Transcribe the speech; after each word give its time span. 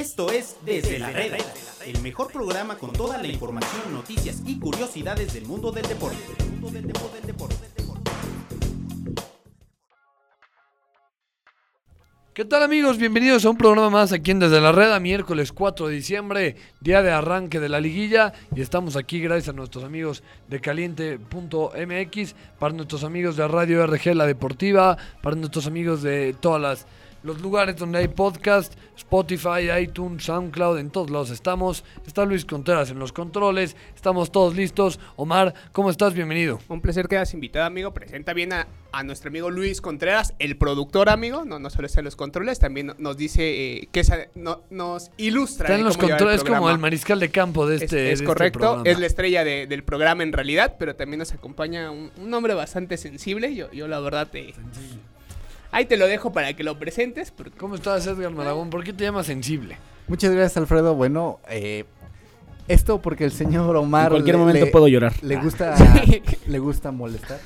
Esto 0.00 0.32
es 0.32 0.56
Desde 0.64 0.98
la 0.98 1.10
Reda, 1.10 1.36
el 1.84 2.00
mejor 2.00 2.32
programa 2.32 2.78
con 2.78 2.90
toda 2.90 3.18
la 3.18 3.26
información, 3.26 3.92
noticias 3.92 4.42
y 4.46 4.58
curiosidades 4.58 5.34
del 5.34 5.44
mundo 5.44 5.70
del 5.72 5.86
deporte. 5.86 6.16
¿Qué 12.32 12.46
tal 12.46 12.62
amigos? 12.62 12.96
Bienvenidos 12.96 13.44
a 13.44 13.50
un 13.50 13.58
programa 13.58 13.90
más 13.90 14.12
aquí 14.12 14.30
en 14.30 14.38
Desde 14.38 14.62
la 14.62 14.72
Reda, 14.72 14.98
miércoles 15.00 15.52
4 15.52 15.88
de 15.88 15.94
diciembre, 15.94 16.56
día 16.80 17.02
de 17.02 17.10
arranque 17.10 17.60
de 17.60 17.68
la 17.68 17.78
liguilla 17.78 18.32
y 18.56 18.62
estamos 18.62 18.96
aquí 18.96 19.20
gracias 19.20 19.50
a 19.50 19.52
nuestros 19.52 19.84
amigos 19.84 20.22
de 20.48 20.60
caliente.mx, 20.60 22.34
para 22.58 22.72
nuestros 22.72 23.04
amigos 23.04 23.36
de 23.36 23.46
Radio 23.46 23.86
RG 23.86 24.14
La 24.14 24.24
Deportiva, 24.24 24.96
para 25.20 25.36
nuestros 25.36 25.66
amigos 25.66 26.00
de 26.00 26.34
todas 26.40 26.62
las 26.62 26.86
los 27.22 27.40
lugares 27.42 27.76
donde 27.76 27.98
hay 27.98 28.08
podcast, 28.08 28.72
Spotify, 28.96 29.70
iTunes, 29.82 30.24
SoundCloud, 30.24 30.78
en 30.78 30.90
todos 30.90 31.10
lados 31.10 31.30
estamos. 31.30 31.84
Está 32.06 32.24
Luis 32.24 32.44
Contreras 32.44 32.90
en 32.90 32.98
los 32.98 33.12
controles, 33.12 33.76
estamos 33.94 34.32
todos 34.32 34.54
listos. 34.56 34.98
Omar, 35.16 35.52
¿cómo 35.72 35.90
estás? 35.90 36.14
Bienvenido. 36.14 36.58
Un 36.68 36.80
placer 36.80 37.08
que 37.08 37.16
hayas 37.16 37.34
invitado, 37.34 37.66
amigo. 37.66 37.92
Presenta 37.92 38.32
bien 38.32 38.52
a, 38.54 38.66
a 38.92 39.02
nuestro 39.02 39.28
amigo 39.28 39.50
Luis 39.50 39.80
Contreras, 39.82 40.32
el 40.38 40.56
productor, 40.56 41.10
amigo. 41.10 41.44
No, 41.44 41.58
no 41.58 41.68
solo 41.68 41.86
está 41.86 42.00
en 42.00 42.06
los 42.06 42.16
controles, 42.16 42.58
también 42.58 42.92
nos 42.98 43.16
dice 43.18 43.42
eh, 43.82 43.88
que 43.92 44.00
esa- 44.00 44.28
no- 44.34 44.62
nos 44.70 45.10
ilustra. 45.18 45.66
Está 45.66 45.74
en 45.74 45.80
eh, 45.82 45.84
los 45.84 45.96
llevar 45.96 46.04
el 46.04 46.16
controles, 46.16 46.42
es 46.42 46.48
como 46.48 46.70
el 46.70 46.78
mariscal 46.78 47.20
de 47.20 47.30
campo 47.30 47.66
de 47.66 47.76
Es- 47.76 47.82
este. 47.82 47.96
de 47.96 48.06
es, 48.08 48.12
este 48.14 48.24
correcto, 48.26 48.82
es 48.84 48.98
la 48.98 49.06
estrella 49.06 49.44
de- 49.44 49.66
del 49.66 49.82
programa 49.84 50.22
en 50.22 50.32
realidad, 50.32 50.76
pero 50.78 50.96
también 50.96 51.18
nos 51.18 51.32
acompaña 51.32 51.90
un, 51.90 52.10
un 52.18 52.32
hombre 52.32 52.54
bastante 52.54 52.96
sensible. 52.96 53.54
Yo, 53.54 53.70
yo 53.72 53.88
la 53.88 54.00
verdad 54.00 54.28
te... 54.30 54.54
Ahí 55.72 55.84
te 55.86 55.96
lo 55.96 56.06
dejo 56.06 56.32
para 56.32 56.52
que 56.54 56.64
lo 56.64 56.78
presentes. 56.78 57.30
Porque 57.30 57.56
¿Cómo 57.56 57.74
estás, 57.76 58.06
Edgar 58.06 58.32
Maragón? 58.32 58.70
¿Por 58.70 58.82
qué 58.84 58.92
te 58.92 59.04
llamas 59.04 59.26
sensible? 59.26 59.76
Muchas 60.08 60.32
gracias, 60.32 60.56
Alfredo. 60.56 60.94
Bueno, 60.94 61.38
eh, 61.48 61.84
esto 62.68 63.00
porque 63.00 63.24
el 63.24 63.32
señor 63.32 63.76
Omar. 63.76 64.06
En 64.06 64.10
cualquier 64.10 64.34
le- 64.36 64.40
momento 64.40 64.64
le- 64.64 64.70
puedo 64.70 64.88
llorar. 64.88 65.12
Le 65.22 65.36
gusta, 65.36 65.74
le 66.46 66.58
gusta 66.58 66.90
molestar. 66.90 67.38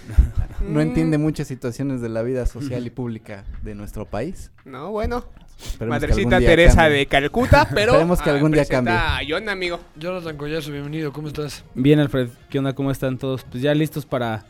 No 0.66 0.80
entiende 0.80 1.18
muchas 1.18 1.46
situaciones 1.48 2.00
de 2.00 2.08
la 2.08 2.22
vida 2.22 2.46
social 2.46 2.86
y 2.86 2.90
pública 2.90 3.44
de 3.62 3.74
nuestro 3.74 4.06
país. 4.06 4.50
No, 4.64 4.90
bueno. 4.90 5.24
Esperemos 5.60 6.00
Madrecita 6.00 6.38
Teresa 6.40 6.76
cambie. 6.76 6.98
de 6.98 7.06
Calcuta, 7.06 7.68
pero... 7.74 7.92
Esperemos 7.92 8.20
que 8.20 8.28
ah, 8.30 8.34
algún 8.34 8.50
día 8.52 8.64
A 8.72 9.20
John, 9.26 9.48
amigo. 9.48 9.78
Jonathan 9.96 10.36
Collazo, 10.36 10.72
bienvenido, 10.72 11.12
¿cómo 11.12 11.28
estás? 11.28 11.64
Bien, 11.74 12.00
Alfred, 12.00 12.28
¿qué 12.50 12.58
onda? 12.58 12.74
¿Cómo 12.74 12.90
están 12.90 13.18
todos? 13.18 13.44
Pues 13.44 13.62
ya 13.62 13.72
listos 13.72 14.04
para 14.04 14.44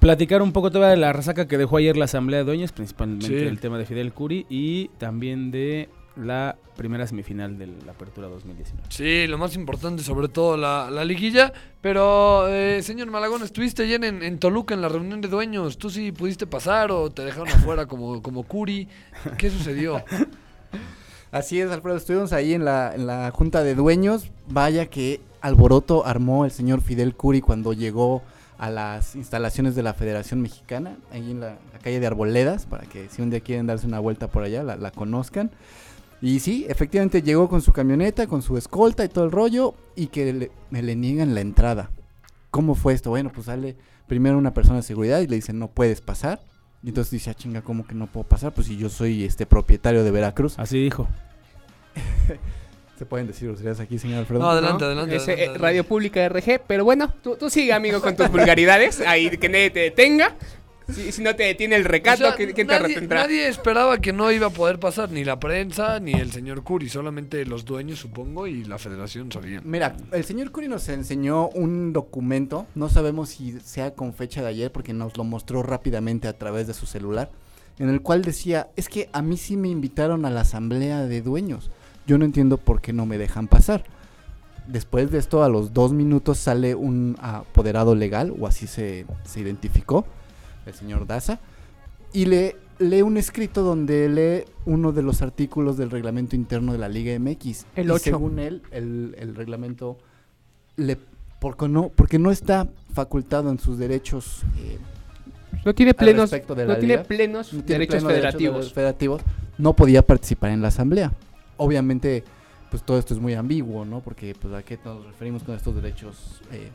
platicar 0.00 0.42
un 0.42 0.52
poco 0.52 0.70
todavía 0.70 0.90
de 0.90 0.96
la 0.96 1.12
resaca 1.12 1.46
que 1.48 1.58
dejó 1.58 1.76
ayer 1.78 1.96
la 1.96 2.04
Asamblea 2.06 2.40
de 2.40 2.44
Dueños, 2.44 2.72
principalmente 2.72 3.26
Sí. 3.26 3.34
el 3.34 3.58
tema 3.60 3.78
de 3.78 3.86
Fidel 3.86 4.12
Curi 4.12 4.46
y 4.48 4.88
también 4.98 5.50
de 5.50 5.88
la 6.16 6.56
primera 6.76 7.06
semifinal 7.06 7.58
de 7.58 7.68
la 7.86 7.92
Apertura 7.92 8.26
2019. 8.28 8.88
Sí, 8.90 9.26
lo 9.28 9.38
más 9.38 9.54
importante, 9.54 10.02
sobre 10.02 10.28
todo 10.28 10.56
la, 10.56 10.90
la 10.90 11.04
liguilla. 11.04 11.52
Pero, 11.80 12.48
eh, 12.48 12.82
señor 12.82 13.08
Malagón, 13.10 13.42
estuviste 13.44 13.84
ayer 13.84 14.04
en, 14.04 14.22
en 14.24 14.38
Toluca 14.38 14.74
en 14.74 14.80
la 14.80 14.88
reunión 14.88 15.20
de 15.20 15.28
dueños. 15.28 15.78
¿Tú 15.78 15.90
sí 15.90 16.10
pudiste 16.10 16.46
pasar 16.46 16.90
o 16.90 17.08
te 17.10 17.24
dejaron 17.24 17.48
afuera 17.48 17.86
como, 17.86 18.20
como 18.20 18.42
Curi? 18.42 18.88
¿Qué 19.38 19.48
sucedió? 19.50 20.02
Así 21.30 21.60
es, 21.60 21.70
Alfredo. 21.70 21.96
Estuvimos 21.96 22.32
ahí 22.32 22.52
en 22.54 22.64
la, 22.64 22.94
en 22.94 23.06
la 23.06 23.30
junta 23.30 23.62
de 23.62 23.74
dueños. 23.74 24.30
Vaya 24.48 24.86
que 24.86 25.20
alboroto 25.40 26.04
armó 26.06 26.44
el 26.44 26.50
señor 26.50 26.80
Fidel 26.80 27.14
Curi 27.14 27.40
cuando 27.40 27.72
llegó 27.74 28.22
a 28.58 28.70
las 28.70 29.14
instalaciones 29.16 29.74
de 29.76 29.82
la 29.84 29.94
Federación 29.94 30.40
Mexicana, 30.42 30.96
ahí 31.12 31.30
en 31.30 31.40
la, 31.40 31.58
la 31.72 31.78
calle 31.80 32.00
de 32.00 32.06
Arboledas, 32.06 32.66
para 32.66 32.86
que 32.86 33.08
si 33.08 33.22
un 33.22 33.30
día 33.30 33.40
quieren 33.40 33.66
darse 33.66 33.86
una 33.86 34.00
vuelta 34.00 34.28
por 34.28 34.42
allá, 34.42 34.62
la, 34.64 34.76
la 34.76 34.90
conozcan. 34.90 35.50
Y 36.20 36.40
sí, 36.40 36.66
efectivamente 36.68 37.22
llegó 37.22 37.48
con 37.48 37.62
su 37.62 37.72
camioneta, 37.72 38.26
con 38.26 38.42
su 38.42 38.56
escolta 38.56 39.04
y 39.04 39.08
todo 39.08 39.24
el 39.24 39.30
rollo, 39.30 39.74
y 39.94 40.08
que 40.08 40.32
le- 40.32 40.50
me 40.70 40.82
le 40.82 40.96
niegan 40.96 41.34
la 41.34 41.40
entrada. 41.40 41.90
¿Cómo 42.50 42.74
fue 42.74 42.94
esto? 42.94 43.10
Bueno, 43.10 43.30
pues 43.32 43.46
sale 43.46 43.76
primero 44.08 44.36
una 44.38 44.52
persona 44.54 44.76
de 44.78 44.82
seguridad 44.82 45.20
y 45.20 45.28
le 45.28 45.36
dicen, 45.36 45.58
no 45.60 45.68
puedes 45.68 46.00
pasar. 46.00 46.40
Y 46.82 46.88
entonces 46.88 47.12
dice, 47.12 47.30
ah, 47.30 47.34
chinga, 47.34 47.62
¿cómo 47.62 47.86
que 47.86 47.94
no 47.94 48.06
puedo 48.08 48.26
pasar? 48.26 48.52
Pues 48.54 48.66
si 48.66 48.76
yo 48.76 48.88
soy 48.88 49.24
este 49.24 49.46
propietario 49.46 50.02
de 50.02 50.10
Veracruz. 50.10 50.58
Así 50.58 50.82
dijo. 50.82 51.06
¿Se 52.98 53.06
pueden 53.06 53.28
decir 53.28 53.48
groserías 53.48 53.78
aquí, 53.78 53.96
señor 53.98 54.18
Alfredo? 54.18 54.40
No, 54.42 54.50
adelante, 54.50 54.80
¿no? 54.82 54.86
adelante. 54.86 55.16
Es, 55.16 55.28
eh, 55.28 55.32
adelante. 55.34 55.58
Radio 55.58 55.84
Pública 55.84 56.28
RG, 56.28 56.62
pero 56.66 56.84
bueno, 56.84 57.14
tú, 57.22 57.36
tú 57.36 57.48
sigue, 57.48 57.72
amigo, 57.72 58.00
con 58.00 58.16
tus 58.16 58.28
vulgaridades. 58.28 59.00
Ahí 59.00 59.30
que 59.30 59.48
nadie 59.48 59.70
te 59.70 59.80
detenga. 59.80 60.34
Si, 60.92 61.12
si 61.12 61.22
no 61.22 61.36
te 61.36 61.42
detiene 61.42 61.76
el 61.76 61.84
O 61.84 61.88
recato, 61.88 62.24
sea, 62.24 62.34
¿quién, 62.34 62.54
te 62.54 62.64
nadie, 62.64 62.88
retendrá? 62.94 63.20
nadie 63.22 63.46
esperaba 63.46 63.98
que 63.98 64.12
no 64.14 64.32
iba 64.32 64.46
a 64.46 64.50
poder 64.50 64.80
pasar, 64.80 65.10
ni 65.10 65.22
la 65.22 65.38
prensa, 65.38 66.00
ni 66.00 66.14
el 66.14 66.32
señor 66.32 66.62
Curi, 66.64 66.88
solamente 66.88 67.44
los 67.44 67.66
dueños, 67.66 67.98
supongo, 67.98 68.46
y 68.46 68.64
la 68.64 68.78
federación 68.78 69.30
sabían. 69.30 69.62
Mira, 69.66 69.94
el 70.12 70.24
señor 70.24 70.50
Curi 70.50 70.66
nos 70.66 70.88
enseñó 70.88 71.50
un 71.50 71.92
documento, 71.92 72.66
no 72.74 72.88
sabemos 72.88 73.28
si 73.28 73.60
sea 73.60 73.92
con 73.92 74.14
fecha 74.14 74.40
de 74.40 74.48
ayer 74.48 74.72
porque 74.72 74.94
nos 74.94 75.14
lo 75.18 75.24
mostró 75.24 75.62
rápidamente 75.62 76.26
a 76.26 76.32
través 76.38 76.66
de 76.66 76.72
su 76.72 76.86
celular, 76.86 77.30
en 77.78 77.90
el 77.90 78.00
cual 78.00 78.22
decía, 78.22 78.70
es 78.74 78.88
que 78.88 79.10
a 79.12 79.20
mí 79.20 79.36
sí 79.36 79.58
me 79.58 79.68
invitaron 79.68 80.24
a 80.24 80.30
la 80.30 80.40
asamblea 80.40 81.02
de 81.02 81.20
dueños, 81.20 81.70
yo 82.08 82.18
no 82.18 82.24
entiendo 82.24 82.56
por 82.56 82.80
qué 82.80 82.92
no 82.92 83.06
me 83.06 83.18
dejan 83.18 83.46
pasar. 83.46 83.84
Después 84.66 85.10
de 85.10 85.18
esto, 85.18 85.44
a 85.44 85.48
los 85.48 85.72
dos 85.72 85.92
minutos 85.92 86.38
sale 86.38 86.74
un 86.74 87.16
apoderado 87.20 87.94
legal, 87.94 88.34
o 88.38 88.46
así 88.46 88.66
se, 88.66 89.06
se 89.24 89.40
identificó, 89.40 90.06
el 90.66 90.74
señor 90.74 91.06
Daza, 91.06 91.38
y 92.12 92.24
le 92.24 92.56
lee 92.78 93.02
un 93.02 93.18
escrito 93.18 93.62
donde 93.62 94.08
lee 94.08 94.50
uno 94.64 94.92
de 94.92 95.02
los 95.02 95.20
artículos 95.20 95.76
del 95.76 95.90
reglamento 95.90 96.34
interno 96.34 96.72
de 96.72 96.78
la 96.78 96.88
Liga 96.88 97.16
MX. 97.18 97.66
El 97.76 97.88
Y 97.88 97.90
ocho. 97.90 98.04
según 98.04 98.38
él, 98.38 98.62
el, 98.70 99.14
el 99.18 99.34
reglamento, 99.34 99.98
le, 100.76 100.96
porque, 101.40 101.68
no, 101.68 101.90
porque 101.94 102.18
no 102.18 102.30
está 102.30 102.68
facultado 102.94 103.50
en 103.50 103.58
sus 103.58 103.78
derechos 103.78 104.42
eh, 104.58 104.78
No 105.64 105.74
tiene 105.74 105.92
plenos, 105.92 106.30
de 106.30 106.42
no 106.66 106.76
tiene 106.78 106.98
plenos 106.98 107.52
no 107.52 107.62
tiene 107.62 107.86
derechos 107.86 108.02
federativos. 108.02 108.54
derechos 108.56 108.72
federativos, 108.72 109.22
no 109.58 109.74
podía 109.74 110.02
participar 110.02 110.50
en 110.50 110.62
la 110.62 110.68
asamblea. 110.68 111.12
Obviamente, 111.58 112.24
pues 112.70 112.82
todo 112.82 112.98
esto 112.98 113.12
es 113.12 113.20
muy 113.20 113.34
ambiguo, 113.34 113.84
¿no? 113.84 114.00
Porque, 114.00 114.34
pues, 114.34 114.54
¿a 114.54 114.62
qué 114.62 114.78
nos 114.82 115.04
referimos 115.04 115.42
con 115.42 115.54
estos 115.54 115.74
derechos 115.74 116.40
eh, 116.50 116.70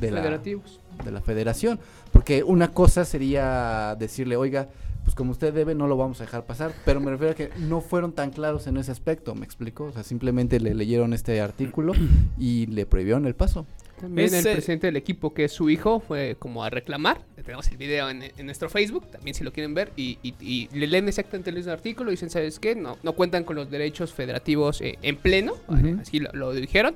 de 0.00 0.10
la, 0.10 0.20
federativos. 0.20 0.80
de 1.04 1.10
la 1.10 1.20
federación. 1.20 1.80
Porque 2.12 2.42
una 2.42 2.68
cosa 2.68 3.04
sería 3.04 3.96
decirle, 3.98 4.36
oiga, 4.36 4.68
pues 5.04 5.14
como 5.14 5.30
usted 5.30 5.54
debe, 5.54 5.74
no 5.74 5.86
lo 5.86 5.96
vamos 5.96 6.20
a 6.20 6.24
dejar 6.24 6.44
pasar. 6.44 6.72
Pero 6.84 7.00
me 7.00 7.10
refiero 7.10 7.32
a 7.32 7.34
que 7.34 7.50
no 7.58 7.80
fueron 7.80 8.12
tan 8.12 8.30
claros 8.30 8.66
en 8.66 8.76
ese 8.76 8.92
aspecto, 8.92 9.34
¿me 9.34 9.44
explico? 9.44 9.84
O 9.84 9.92
sea, 9.92 10.02
simplemente 10.02 10.60
le 10.60 10.74
leyeron 10.74 11.12
este 11.12 11.40
artículo 11.40 11.92
y 12.38 12.66
le 12.66 12.86
prohibieron 12.86 13.26
el 13.26 13.34
paso. 13.34 13.66
También 14.00 14.32
el 14.34 14.42
presidente 14.42 14.86
del 14.86 14.96
equipo, 14.96 15.34
que 15.34 15.44
es 15.44 15.52
su 15.52 15.68
hijo, 15.70 16.00
fue 16.00 16.36
como 16.38 16.64
a 16.64 16.70
reclamar. 16.70 17.20
Tenemos 17.44 17.68
el 17.70 17.76
video 17.76 18.08
en, 18.10 18.22
en 18.22 18.46
nuestro 18.46 18.68
Facebook, 18.68 19.10
también 19.10 19.34
si 19.34 19.42
lo 19.44 19.52
quieren 19.52 19.74
ver. 19.74 19.90
Y, 19.96 20.18
y- 20.22 20.34
y 20.40 20.68
le 20.72 20.86
leen 20.86 21.08
exactamente 21.08 21.50
el 21.50 21.56
mismo 21.56 21.72
artículo 21.72 22.10
y 22.10 22.14
dicen, 22.14 22.30
¿sabes 22.30 22.58
qué? 22.58 22.74
No, 22.74 22.98
no 23.02 23.12
cuentan 23.14 23.44
con 23.44 23.56
los 23.56 23.70
derechos 23.70 24.12
federativos 24.12 24.80
eh, 24.80 24.98
en 25.02 25.16
pleno. 25.16 25.54
Así 26.00 26.20
lo, 26.20 26.30
lo 26.32 26.52
dijeron. 26.52 26.94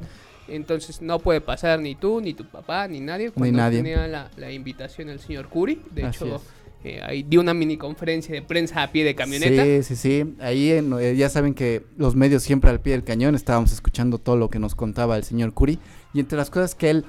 Entonces 0.49 1.01
no 1.01 1.19
puede 1.21 1.41
pasar 1.41 1.81
ni 1.81 1.95
tú, 1.95 2.21
ni 2.21 2.35
tu 2.35 2.45
papá, 2.45 2.89
ni 2.89 3.01
nadie. 3.01 3.31
Cuando 3.31 3.57
nadie. 3.57 3.79
tenía 3.83 4.07
la, 4.09 4.31
la 4.37 4.51
invitación 4.53 5.09
al 5.09 5.21
señor 5.21 5.49
Curi. 5.49 5.81
De 5.93 6.03
Así 6.05 6.25
hecho, 6.25 6.37
es. 6.37 6.43
eh, 6.85 7.01
ahí 7.03 7.23
dio 7.23 7.41
una 7.41 7.55
mini 7.55 7.77
conferencia 7.77 8.35
de 8.35 8.43
prensa 8.43 8.83
a 8.83 8.91
pie 8.91 9.05
de 9.05 9.15
camioneta. 9.15 9.65
Sí, 9.65 9.83
sí, 9.83 9.97
sí. 9.97 10.35
Ahí 10.41 10.73
en- 10.73 10.93
eh, 11.01 11.15
ya 11.17 11.29
saben 11.29 11.55
que 11.55 11.83
los 11.97 12.17
medios 12.17 12.43
siempre 12.43 12.71
al 12.71 12.81
pie 12.81 12.93
del 12.93 13.05
cañón. 13.05 13.35
Estábamos 13.37 13.73
escuchando 13.73 14.19
todo 14.19 14.37
lo 14.37 14.51
que 14.51 14.59
nos 14.59 14.75
contaba 14.75 15.17
el 15.17 15.25
señor 15.25 15.55
Curi. 15.55 15.79
Y 16.15 16.21
entre 16.21 16.37
las 16.39 16.51
cosas 16.51 16.75
que 16.75 16.91
él 16.91 17.05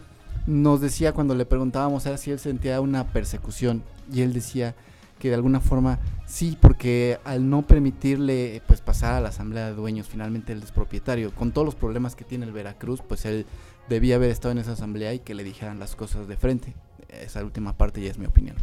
nos 0.48 0.82
decía 0.82 1.14
cuando 1.14 1.36
le 1.36 1.46
preguntábamos 1.46 2.06
era 2.06 2.18
si 2.18 2.32
él 2.32 2.40
sentía 2.40 2.82
una 2.82 3.06
persecución. 3.08 3.84
Y 4.12 4.22
él 4.22 4.34
decía 4.34 4.76
que 5.20 5.30
de 5.30 5.36
alguna 5.36 5.60
forma 5.62 6.00
sí, 6.26 6.58
porque 6.60 7.18
al 7.24 7.50
no 7.50 7.62
permitirle 7.62 8.62
pues 8.68 8.82
pasar 8.82 9.14
a 9.14 9.22
la 9.22 9.30
asamblea 9.30 9.68
de 9.68 9.74
dueños, 9.76 10.08
finalmente 10.08 10.52
él 10.54 10.62
es 10.64 10.72
propietario. 10.72 11.32
Con 11.34 11.52
todos 11.52 11.66
los 11.66 11.76
problemas 11.76 12.16
que 12.16 12.26
tiene 12.26 12.46
el 12.46 12.52
Veracruz, 12.52 13.02
pues 13.08 13.26
él 13.26 13.46
debía 13.90 14.16
haber 14.16 14.32
estado 14.32 14.52
en 14.52 14.58
esa 14.58 14.74
asamblea 14.74 15.14
y 15.14 15.20
que 15.20 15.34
le 15.36 15.44
dijeran 15.44 15.80
las 15.80 15.96
cosas 15.96 16.28
de 16.28 16.36
frente. 16.38 16.74
Esa 17.10 17.44
última 17.44 17.74
parte 17.78 18.02
ya 18.02 18.10
es 18.12 18.18
mi 18.18 18.26
opinión. 18.26 18.56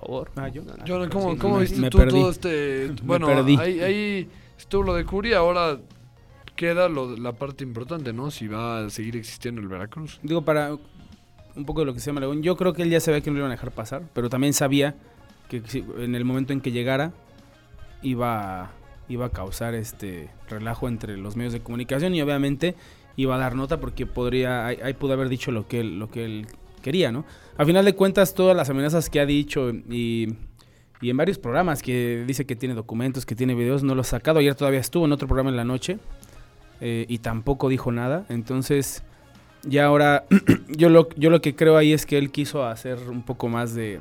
Por 0.00 0.06
favor. 0.08 0.30
Ah, 0.36 0.48
yo. 0.48 0.62
No, 0.62 0.74
no, 0.76 0.84
Jonathan, 0.84 1.10
sí, 1.10 1.26
¿cómo, 1.26 1.38
cómo 1.38 1.54
me- 1.56 1.62
viste 1.62 1.80
me 1.80 1.90
tú 1.90 1.98
perdí. 1.98 2.20
todo 2.20 2.30
este...? 2.30 2.94
Bueno. 3.04 3.28
Ahí, 3.60 3.80
ahí 3.80 4.28
estuvo 4.58 4.82
lo 4.82 4.94
de 4.94 5.04
Curi, 5.04 5.32
ahora 5.32 5.78
queda 6.56 6.88
lo, 6.88 7.16
la 7.16 7.32
parte 7.32 7.64
importante, 7.64 8.12
¿no? 8.12 8.30
Si 8.30 8.48
va 8.48 8.84
a 8.84 8.90
seguir 8.90 9.16
existiendo 9.16 9.60
el 9.60 9.68
Veracruz. 9.68 10.20
Digo, 10.22 10.42
para 10.42 10.76
un 11.56 11.64
poco 11.64 11.80
de 11.80 11.86
lo 11.86 11.94
que 11.94 12.00
se 12.00 12.12
llama 12.12 12.26
yo 12.40 12.56
creo 12.56 12.72
que 12.72 12.82
él 12.82 12.90
ya 12.90 13.00
sabía 13.00 13.20
que 13.20 13.30
no 13.30 13.34
lo 13.34 13.40
iban 13.40 13.52
a 13.52 13.54
dejar 13.54 13.70
pasar, 13.70 14.02
pero 14.12 14.28
también 14.28 14.52
sabía 14.52 14.94
que 15.48 15.62
en 15.98 16.14
el 16.14 16.24
momento 16.24 16.52
en 16.52 16.60
que 16.60 16.72
llegara 16.72 17.12
iba 18.02 18.62
a, 18.62 18.70
iba 19.08 19.26
a 19.26 19.30
causar 19.30 19.74
este 19.74 20.30
relajo 20.48 20.88
entre 20.88 21.16
los 21.16 21.36
medios 21.36 21.52
de 21.52 21.60
comunicación 21.60 22.14
y 22.14 22.22
obviamente 22.22 22.74
iba 23.16 23.36
a 23.36 23.38
dar 23.38 23.54
nota 23.54 23.78
porque 23.78 24.06
podría 24.06 24.66
ahí, 24.66 24.78
ahí 24.82 24.94
pudo 24.94 25.12
haber 25.12 25.28
dicho 25.28 25.52
lo 25.52 25.68
que 25.68 25.80
él, 25.80 25.98
lo 25.98 26.10
que 26.10 26.24
él 26.24 26.46
quería, 26.82 27.12
¿no? 27.12 27.24
A 27.56 27.64
final 27.64 27.84
de 27.84 27.94
cuentas 27.94 28.34
todas 28.34 28.56
las 28.56 28.68
amenazas 28.68 29.08
que 29.08 29.20
ha 29.20 29.26
dicho 29.26 29.70
y, 29.70 30.34
y 31.00 31.10
en 31.10 31.16
varios 31.16 31.38
programas 31.38 31.82
que 31.82 32.24
dice 32.26 32.46
que 32.46 32.56
tiene 32.56 32.74
documentos, 32.74 33.24
que 33.24 33.36
tiene 33.36 33.54
videos, 33.54 33.84
no 33.84 33.94
los 33.94 34.08
ha 34.08 34.18
sacado. 34.18 34.40
Ayer 34.40 34.54
todavía 34.54 34.80
estuvo 34.80 35.04
en 35.04 35.12
otro 35.12 35.28
programa 35.28 35.50
en 35.50 35.56
la 35.56 35.64
noche 35.64 35.98
eh, 36.80 37.06
y 37.08 37.18
tampoco 37.18 37.68
dijo 37.68 37.92
nada. 37.92 38.26
Entonces, 38.28 39.02
ya 39.62 39.86
ahora, 39.86 40.24
yo 40.68 40.88
lo, 40.88 41.08
yo 41.16 41.30
lo 41.30 41.40
que 41.40 41.54
creo 41.54 41.76
ahí 41.76 41.92
es 41.92 42.06
que 42.06 42.18
él 42.18 42.30
quiso 42.30 42.64
hacer 42.64 42.98
un 43.08 43.22
poco 43.22 43.48
más 43.48 43.74
de, 43.74 44.00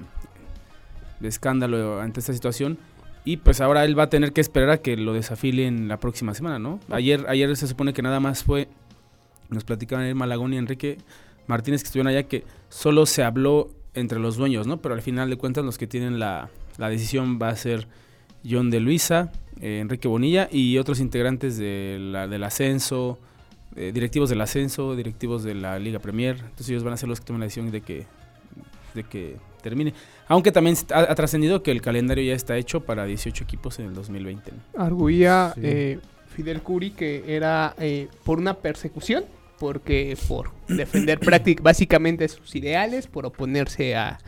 escándalo 1.22 2.02
ante 2.02 2.20
esta 2.20 2.34
situación. 2.34 2.78
Y 3.26 3.38
pues 3.38 3.62
ahora 3.62 3.86
él 3.86 3.98
va 3.98 4.04
a 4.04 4.10
tener 4.10 4.34
que 4.34 4.42
esperar 4.42 4.70
a 4.70 4.78
que 4.80 4.98
lo 4.98 5.14
desafilen 5.14 5.88
la 5.88 5.98
próxima 5.98 6.34
semana, 6.34 6.60
¿no? 6.60 6.80
Ayer, 6.90 7.26
ayer 7.30 7.56
se 7.56 7.68
supone 7.68 7.94
que 7.94 8.02
nada 8.02 8.20
más 8.20 8.44
fue, 8.44 8.68
nos 9.50 9.64
platicaban 9.64 10.06
el 10.06 10.16
Malagón 10.16 10.54
y 10.54 10.58
Enrique 10.58 10.98
Martínez 11.48 11.84
que 11.84 11.88
estuvieron 11.88 12.10
allá, 12.10 12.24
que 12.24 12.44
solo 12.68 13.06
se 13.06 13.24
habló 13.24 13.70
entre 13.94 14.20
los 14.20 14.36
dueños, 14.36 14.68
¿no? 14.68 14.82
Pero 14.82 14.94
al 14.96 15.02
final 15.02 15.30
de 15.30 15.38
cuentas 15.38 15.64
los 15.64 15.78
que 15.78 15.88
tienen 15.88 16.20
la, 16.20 16.50
la 16.78 16.90
decisión 16.90 17.40
va 17.42 17.50
a 17.50 17.56
ser 17.56 17.88
John 18.48 18.70
de 18.70 18.82
Luisa, 18.82 19.32
eh, 19.62 19.80
Enrique 19.80 20.08
Bonilla 20.08 20.48
y 20.52 20.78
otros 20.78 21.00
integrantes 21.00 21.58
de 21.58 21.98
la, 22.00 22.28
del 22.28 22.44
ascenso, 22.44 23.20
eh, 23.76 23.92
directivos 23.94 24.30
del 24.30 24.42
ascenso, 24.42 24.96
directivos 24.96 25.44
de 25.44 25.56
la 25.56 25.80
Liga 25.80 26.00
Premier. 26.00 26.38
Entonces 26.38 26.70
ellos 26.70 26.84
van 26.84 26.94
a 26.94 26.98
ser 26.98 27.10
los 27.10 27.20
que 27.20 27.26
tomen 27.28 27.40
la 27.40 27.46
decisión 27.46 27.72
de 27.72 27.82
que, 27.82 28.06
de 28.94 29.04
que 29.04 29.38
termine. 29.62 29.94
Aunque 30.28 30.52
también 30.52 30.76
ha, 30.94 31.00
ha 31.00 31.16
trascendido 31.16 31.64
que 31.64 31.72
el 31.72 31.82
calendario 31.82 32.24
ya 32.24 32.34
está 32.36 32.58
hecho 32.58 32.82
para 32.82 33.06
18 33.06 33.44
equipos 33.44 33.80
en 33.80 33.88
el 33.88 33.94
2020. 33.94 34.52
¿no? 34.52 34.84
Arguía 34.84 35.52
Sí. 35.56 35.62
eh, 35.64 36.00
Fidel 36.36 36.62
Curi 36.62 36.92
que 36.92 37.24
era 37.28 37.76
eh, 37.80 38.08
por 38.24 38.40
una 38.40 38.56
persecución, 38.56 39.24
porque 39.60 40.18
por 40.28 40.50
defender 40.68 41.20
práctic- 41.22 41.62
básicamente 41.62 42.28
sus 42.28 42.56
ideales, 42.56 43.08
por 43.08 43.26
oponerse 43.26 43.96
a, 43.96 44.20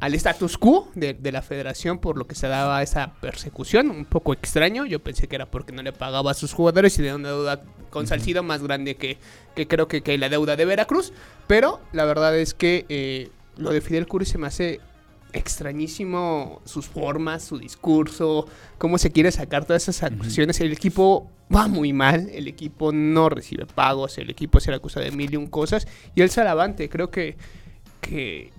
al 0.00 0.14
status 0.14 0.58
quo 0.58 0.88
de, 0.94 1.14
de 1.14 1.32
la 1.32 1.42
federación, 1.42 1.98
por 1.98 2.16
lo 2.16 2.26
que 2.26 2.34
se 2.34 2.48
daba 2.48 2.82
esa 2.82 3.14
persecución, 3.20 3.90
un 3.90 4.04
poco 4.04 4.32
extraño. 4.32 4.86
Yo 4.86 5.00
pensé 5.00 5.28
que 5.28 5.36
era 5.36 5.50
porque 5.50 5.72
no 5.72 5.82
le 5.82 5.92
pagaba 5.92 6.30
a 6.30 6.34
sus 6.34 6.52
jugadores 6.52 6.94
y 6.94 6.96
tenía 6.98 7.16
una 7.16 7.28
deuda 7.28 7.62
con 7.90 8.06
Salcido 8.06 8.42
más 8.42 8.62
grande 8.62 8.96
que, 8.96 9.18
que 9.54 9.66
creo 9.66 9.88
que, 9.88 10.02
que 10.02 10.16
la 10.18 10.28
deuda 10.28 10.56
de 10.56 10.64
Veracruz. 10.64 11.12
Pero 11.46 11.80
la 11.92 12.04
verdad 12.04 12.36
es 12.36 12.54
que 12.54 12.86
eh, 12.88 13.30
lo 13.56 13.70
de 13.70 13.80
Fidel 13.80 14.06
Curi 14.06 14.26
se 14.26 14.38
me 14.38 14.46
hace 14.46 14.80
extrañísimo 15.32 16.60
sus 16.64 16.86
formas, 16.86 17.44
su 17.44 17.58
discurso, 17.58 18.46
cómo 18.78 18.98
se 18.98 19.10
quiere 19.10 19.30
sacar 19.30 19.64
todas 19.64 19.88
esas 19.88 20.12
acusaciones. 20.12 20.60
El 20.60 20.72
equipo 20.72 21.30
va 21.54 21.68
muy 21.68 21.92
mal, 21.92 22.28
el 22.30 22.48
equipo 22.48 22.92
no 22.92 23.28
recibe 23.28 23.66
pagos, 23.66 24.18
el 24.18 24.30
equipo 24.30 24.60
se 24.60 24.70
le 24.70 24.76
acusa 24.76 25.00
de 25.00 25.10
mil 25.10 25.32
y 25.32 25.36
un 25.36 25.46
cosas 25.46 25.86
y 26.14 26.22
él 26.22 26.30
se 26.30 26.40
alavante. 26.40 26.88
Creo 26.88 27.10
que, 27.10 27.36
que 28.00 28.52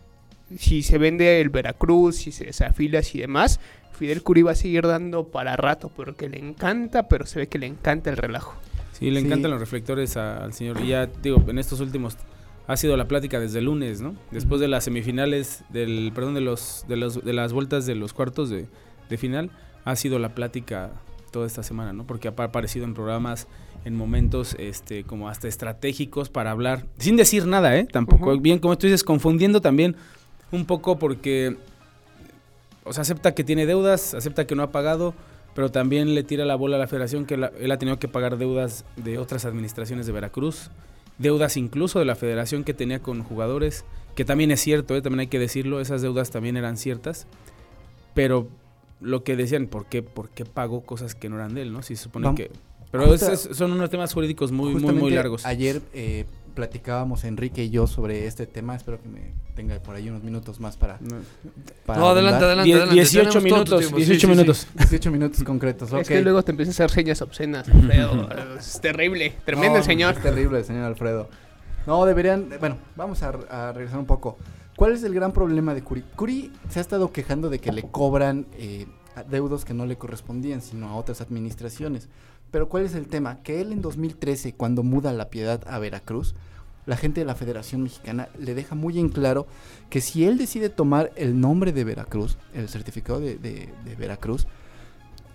si 0.57 0.81
se 0.83 0.97
vende 0.97 1.41
el 1.41 1.49
Veracruz, 1.49 2.15
si 2.17 2.31
se 2.31 2.45
desafila 2.45 3.01
y 3.13 3.19
demás, 3.19 3.59
Fidel 3.97 4.23
Curi 4.23 4.41
va 4.43 4.51
a 4.51 4.55
seguir 4.55 4.87
dando 4.87 5.25
para 5.27 5.55
rato 5.57 5.91
porque 5.93 6.29
le 6.29 6.39
encanta, 6.39 7.07
pero 7.07 7.25
se 7.25 7.39
ve 7.39 7.47
que 7.47 7.59
le 7.59 7.67
encanta 7.67 8.09
el 8.09 8.17
relajo. 8.17 8.55
Sí, 8.93 9.09
le 9.11 9.19
Sí. 9.19 9.25
encantan 9.27 9.51
los 9.51 9.59
reflectores 9.59 10.15
a- 10.17 10.43
al 10.43 10.53
señor. 10.53 10.79
Y 10.81 10.87
ya, 10.87 11.05
digo, 11.05 11.43
en 11.47 11.59
estos 11.59 11.79
últimos 11.81 12.17
ha 12.67 12.77
sido 12.77 12.95
la 12.97 13.07
plática 13.07 13.39
desde 13.39 13.59
el 13.59 13.65
lunes, 13.65 13.99
¿no? 14.01 14.15
Después 14.31 14.61
de 14.61 14.67
las 14.67 14.83
semifinales, 14.85 15.63
del, 15.69 16.11
perdón, 16.13 16.33
de 16.35 16.41
los, 16.41 16.85
de 16.87 16.97
los, 16.97 17.23
de 17.25 17.33
las 17.33 17.51
vueltas 17.51 17.85
de 17.85 17.95
los 17.95 18.13
cuartos 18.13 18.49
de, 18.49 18.67
de 19.09 19.17
final, 19.17 19.51
ha 19.85 19.95
sido 19.95 20.19
la 20.19 20.35
plática 20.35 20.91
toda 21.31 21.47
esta 21.47 21.63
semana, 21.63 21.93
¿no? 21.93 22.05
Porque 22.05 22.27
ha 22.27 22.31
aparecido 22.31 22.85
en 22.85 22.93
programas, 22.93 23.47
en 23.85 23.95
momentos, 23.95 24.55
este, 24.59 25.03
como 25.03 25.29
hasta 25.29 25.47
estratégicos 25.47 26.29
para 26.29 26.51
hablar, 26.51 26.85
sin 26.97 27.15
decir 27.15 27.45
nada, 27.47 27.75
¿eh? 27.77 27.85
Tampoco, 27.91 28.37
bien 28.39 28.59
como 28.59 28.77
tú 28.77 28.87
dices, 28.87 29.03
confundiendo 29.03 29.61
también 29.61 29.95
un 30.51 30.65
poco 30.65 30.97
porque, 30.99 31.57
o 32.83 32.93
sea, 32.93 33.01
acepta 33.01 33.33
que 33.33 33.43
tiene 33.43 33.65
deudas, 33.65 34.13
acepta 34.13 34.45
que 34.47 34.55
no 34.55 34.63
ha 34.63 34.71
pagado, 34.71 35.13
pero 35.55 35.69
también 35.71 36.15
le 36.15 36.23
tira 36.23 36.45
la 36.45 36.55
bola 36.55 36.77
a 36.77 36.79
la 36.79 36.87
federación 36.87 37.25
que 37.25 37.37
la- 37.37 37.51
él 37.59 37.71
ha 37.71 37.77
tenido 37.77 37.99
que 37.99 38.07
pagar 38.07 38.37
deudas 38.37 38.85
de 38.95 39.17
otras 39.17 39.45
administraciones 39.45 40.05
de 40.05 40.11
Veracruz, 40.13 40.69
deudas 41.17 41.57
incluso 41.57 41.99
de 41.99 42.05
la 42.05 42.15
federación 42.15 42.63
que 42.63 42.73
tenía 42.73 42.99
con 42.99 43.23
jugadores, 43.23 43.83
que 44.15 44.25
también 44.25 44.51
es 44.51 44.61
cierto, 44.61 44.95
¿eh? 44.95 45.01
también 45.01 45.21
hay 45.21 45.27
que 45.27 45.39
decirlo, 45.39 45.81
esas 45.81 46.01
deudas 46.01 46.31
también 46.31 46.55
eran 46.57 46.77
ciertas, 46.77 47.27
pero 48.13 48.47
lo 49.01 49.23
que 49.23 49.35
decían, 49.35 49.67
¿por 49.67 49.85
qué, 49.85 50.01
por 50.03 50.29
qué 50.29 50.45
pagó 50.45 50.81
cosas 50.81 51.15
que 51.15 51.29
no 51.29 51.35
eran 51.35 51.53
de 51.53 51.61
él? 51.63 51.71
¿no? 51.73 51.81
Si 51.83 51.95
se 51.95 52.03
supone 52.03 52.33
que... 52.35 52.51
Pero 52.91 53.05
Justa- 53.05 53.33
es- 53.33 53.49
son 53.53 53.71
unos 53.71 53.89
temas 53.91 54.11
jurídicos 54.13 54.51
muy, 54.51 54.73
muy, 54.73 54.93
muy 54.93 55.11
largos. 55.11 55.45
Ayer 55.45 55.81
eh, 55.93 56.25
platicábamos 56.59 57.23
Enrique 57.23 57.63
y 57.63 57.69
yo 57.69 57.87
sobre 57.87 58.27
este 58.27 58.45
tema. 58.45 58.75
Espero 58.75 59.01
que 59.01 59.07
me 59.07 59.31
tenga 59.55 59.79
por 59.79 59.95
ahí 59.95 60.09
unos 60.09 60.23
minutos 60.23 60.59
más 60.59 60.75
para. 60.75 60.97
No. 60.99 61.15
para 61.85 61.99
No, 62.01 62.09
adelante, 62.09 62.43
adelante, 62.43 62.67
Die- 62.67 62.73
adelante. 62.73 62.95
18 62.95 63.29
Tenemos 63.29 63.33
todo 63.33 63.39
tu 63.39 63.45
minutos, 63.45 63.79
tiempo. 63.79 63.97
18 63.97 64.13
Sí, 64.13 64.19
sí, 64.19 64.19
sí. 64.19 64.27
minutos. 64.27 64.67
18 64.75 65.11
minutos 65.11 65.43
concretos. 65.45 65.87
Es 65.87 65.93
ok. 65.93 66.05
que 66.07 66.21
luego 66.21 66.43
te 66.43 66.51
empieza 66.51 66.69
a 66.71 66.73
hacer 66.73 66.89
señas 66.91 67.21
obscenas, 67.21 67.69
Alfredo. 67.73 68.27
es 68.59 68.81
terrible, 68.81 69.35
tremendo 69.45 69.71
No, 69.75 69.77
el 69.77 69.83
señor. 69.85 70.15
Es 70.15 70.21
terrible 70.21 70.59
el 70.59 70.65
señor 70.65 70.83
Alfredo. 70.83 71.29
No, 71.87 72.05
deberían. 72.05 72.49
Bueno, 72.59 72.77
vamos 72.97 73.23
a, 73.23 73.29
a 73.49 73.71
regresar 73.71 73.99
un 73.99 74.05
poco. 74.05 74.37
¿Cuál 74.75 74.91
es 74.91 75.03
el 75.03 75.13
gran 75.13 75.31
problema 75.31 75.73
de 75.73 75.81
Curi? 75.81 76.03
Curi 76.17 76.51
se 76.69 76.79
ha 76.79 76.81
estado 76.81 77.13
quejando 77.13 77.49
de 77.49 77.59
que 77.59 77.71
le 77.71 77.83
cobran 77.83 78.47
eh, 78.57 78.85
deudos 79.29 79.63
que 79.63 79.73
no 79.73 79.85
le 79.85 79.97
correspondían, 79.97 80.61
sino 80.61 80.89
a 80.89 80.95
otras 80.97 81.21
administraciones. 81.21 82.09
Pero 82.51 82.67
¿cuál 82.69 82.85
es 82.85 82.95
el 82.95 83.07
tema? 83.07 83.41
Que 83.43 83.61
él 83.61 83.71
en 83.71 83.81
2013, 83.81 84.53
cuando 84.53 84.83
muda 84.83 85.13
la 85.13 85.29
piedad 85.29 85.61
a 85.67 85.77
Veracruz, 85.79 86.35
la 86.85 86.97
gente 86.97 87.21
de 87.21 87.25
la 87.25 87.35
Federación 87.35 87.83
Mexicana 87.83 88.29
le 88.39 88.55
deja 88.55 88.73
muy 88.73 88.97
en 88.97 89.09
claro 89.09 89.45
que 89.91 90.01
si 90.01 90.25
él 90.25 90.37
decide 90.39 90.69
tomar 90.69 91.11
el 91.15 91.39
nombre 91.39 91.71
de 91.71 91.83
Veracruz, 91.83 92.37
el 92.55 92.67
certificado 92.69 93.19
de, 93.19 93.37
de- 93.37 93.69
Veracruz, 93.97 94.47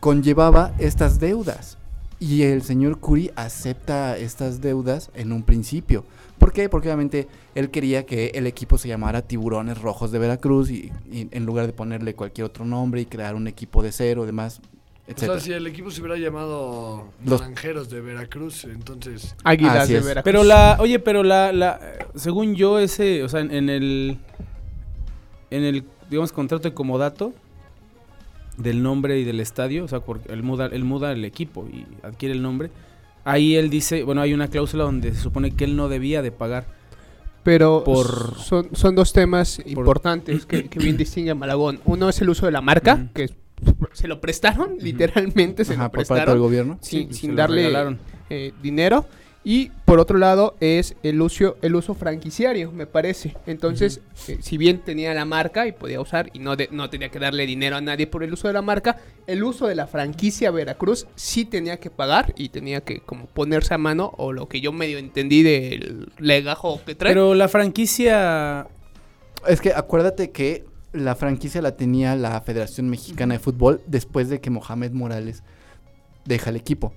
conllevaba 0.00 0.75
estas 0.78 1.20
deudas. 1.20 1.78
Y 2.20 2.43
el 2.43 2.62
señor 2.62 2.99
Curi 3.00 3.31
acepta 3.37 4.17
estas 4.17 4.60
deudas 4.60 5.10
en 5.14 5.32
un 5.32 5.43
principio. 5.43 6.05
¿Por 6.38 6.52
qué? 6.52 6.69
Porque 6.69 6.88
obviamente 6.88 7.28
él 7.55 7.70
quería 7.70 8.06
que 8.06 8.28
el 8.34 8.46
equipo 8.46 8.78
se 8.78 8.88
llamara 8.88 9.22
Tiburones 9.22 9.81
Rojos 9.81 10.10
de 10.10 10.19
Veracruz 10.19 10.70
y, 10.70 10.90
y 11.10 11.28
en 11.31 11.44
lugar 11.44 11.67
de 11.67 11.72
ponerle 11.72 12.14
cualquier 12.14 12.46
otro 12.46 12.64
nombre 12.64 13.00
y 13.00 13.06
crear 13.06 13.34
un 13.34 13.46
equipo 13.46 13.82
de 13.82 13.93
cero, 13.93 14.26
demás, 14.26 14.60
O 15.06 15.19
sea, 15.19 15.39
si 15.39 15.53
el 15.53 15.67
equipo 15.67 15.91
se 15.91 16.01
hubiera 16.01 16.17
llamado 16.19 17.09
Los- 17.25 17.41
Naranjeros 17.41 17.91
de 17.91 18.01
Veracruz, 18.01 18.65
entonces... 18.65 19.37
Águilas 19.45 19.77
Así 19.81 19.93
de 19.93 19.99
es. 19.99 20.05
Veracruz. 20.05 20.25
Pero 20.25 20.45
la, 20.45 20.79
oye, 20.81 20.99
pero 20.99 21.23
la, 21.23 21.53
la, 21.53 21.79
según 22.15 22.55
yo 22.55 22.79
ese, 22.79 23.23
o 23.23 23.29
sea, 23.29 23.41
en, 23.41 23.53
en 23.53 23.69
el, 23.69 24.17
en 25.51 25.62
el, 25.65 25.85
digamos, 26.09 26.33
contrato 26.33 26.69
de 26.69 26.75
comodato 26.75 27.35
del 28.56 28.83
nombre 28.83 29.19
y 29.21 29.25
del 29.25 29.41
estadio, 29.41 29.85
o 29.85 29.89
sea, 29.89 30.01
porque 30.01 30.33
él 30.33 30.43
muda, 30.43 30.67
él 30.73 30.85
muda 30.85 31.12
el 31.12 31.25
equipo 31.25 31.67
y 31.71 31.85
adquiere 32.03 32.35
el 32.35 32.41
nombre. 32.43 32.71
Ahí 33.25 33.56
él 33.56 33.69
dice, 33.69 34.05
bueno, 34.05 34.20
hay 34.23 34.32
una 34.32 34.49
cláusula 34.49 34.84
donde 34.84 35.13
se 35.13 35.20
supone 35.20 35.51
que 35.55 35.65
él 35.65 35.77
no 35.77 35.89
debía 35.89 36.23
de 36.23 36.31
pagar. 36.32 36.65
Pero 37.43 37.84
por- 37.84 38.37
son, 38.39 38.69
son 38.73 38.94
dos 38.94 39.13
temas 39.13 39.61
importantes 39.67 40.46
que, 40.46 40.67
que 40.69 40.79
bien 40.79 40.96
distingue 40.96 41.31
a 41.32 41.34
Malagón. 41.34 41.79
Uno 41.84 42.08
es 42.08 42.19
el 42.23 42.31
uso 42.31 42.46
de 42.46 42.53
la 42.53 42.63
marca, 42.63 43.08
que 43.13 43.29
se 43.93 44.08
lo 44.08 44.20
prestaron, 44.20 44.77
literalmente 44.81 45.65
se 45.65 45.75
Ajá, 45.75 45.84
lo 45.84 45.91
por 45.91 46.06
parte 46.06 46.15
del 46.15 46.25
prestaron 46.25 46.43
gobierno. 46.43 46.79
sin, 46.81 47.37
darle 47.37 47.73
eh, 48.31 48.53
dinero. 48.63 49.06
Y 49.46 49.70
por 49.84 50.01
otro 50.01 50.17
lado 50.17 50.56
es 50.61 50.96
el 51.03 51.20
uso, 51.20 51.58
el 51.61 51.75
uso 51.75 51.93
franquiciario, 51.93 52.73
me 52.73 52.87
parece. 52.87 53.37
Entonces, 53.46 54.01
eh, 54.27 54.39
si 54.41 54.56
bien 54.56 54.79
tenía 54.79 55.13
la 55.13 55.27
marca 55.27 55.67
y 55.67 55.73
podía 55.73 56.01
usar 56.01 56.31
y 56.32 56.39
no, 56.39 56.56
de- 56.56 56.70
no 56.73 56.89
tenía 56.89 57.11
que 57.11 57.19
darle 57.19 57.44
dinero 57.44 57.77
a 57.77 57.82
nadie 57.82 58.06
por 58.06 58.23
el 58.25 58.32
uso 58.32 58.49
de 58.49 58.55
la 58.55 58.63
marca, 58.63 58.96
el 59.27 59.44
uso 59.44 59.67
de 59.67 59.75
la 59.75 59.87
franquicia 59.87 60.51
Veracruz 60.51 61.06
sí 61.15 61.44
tenía 61.44 61.79
que 61.79 61.91
pagar 61.91 62.32
y 62.39 62.49
tenía 62.49 62.81
que 62.81 63.01
como 63.01 63.27
ponerse 63.27 63.75
a 63.75 63.79
mano 63.79 64.13
o 64.17 64.32
lo 64.32 64.49
que 64.49 64.63
yo 64.63 64.73
medio 64.73 64.96
entendí 64.96 65.43
del 65.43 66.08
legajo 66.19 66.81
que 66.87 66.94
trae. 66.94 67.11
Pero 67.13 67.34
la 67.34 67.49
franquicia, 67.49 68.67
Es 69.46 69.61
que 69.61 69.75
acuérdate 69.75 70.31
que 70.31 70.65
la 70.94 71.15
franquicia 71.15 71.60
la 71.60 71.77
tenía 71.77 72.17
la 72.17 72.41
Federación 72.41 72.89
Mexicana 72.89 73.34
de 73.34 73.41
Fútbol 73.41 73.82
después 73.86 74.29
de 74.29 74.41
que 74.41 74.51
Mohamed 74.51 74.93
Morales 74.93 75.43
deja 76.24 76.51
el 76.51 76.56
equipo. 76.56 76.93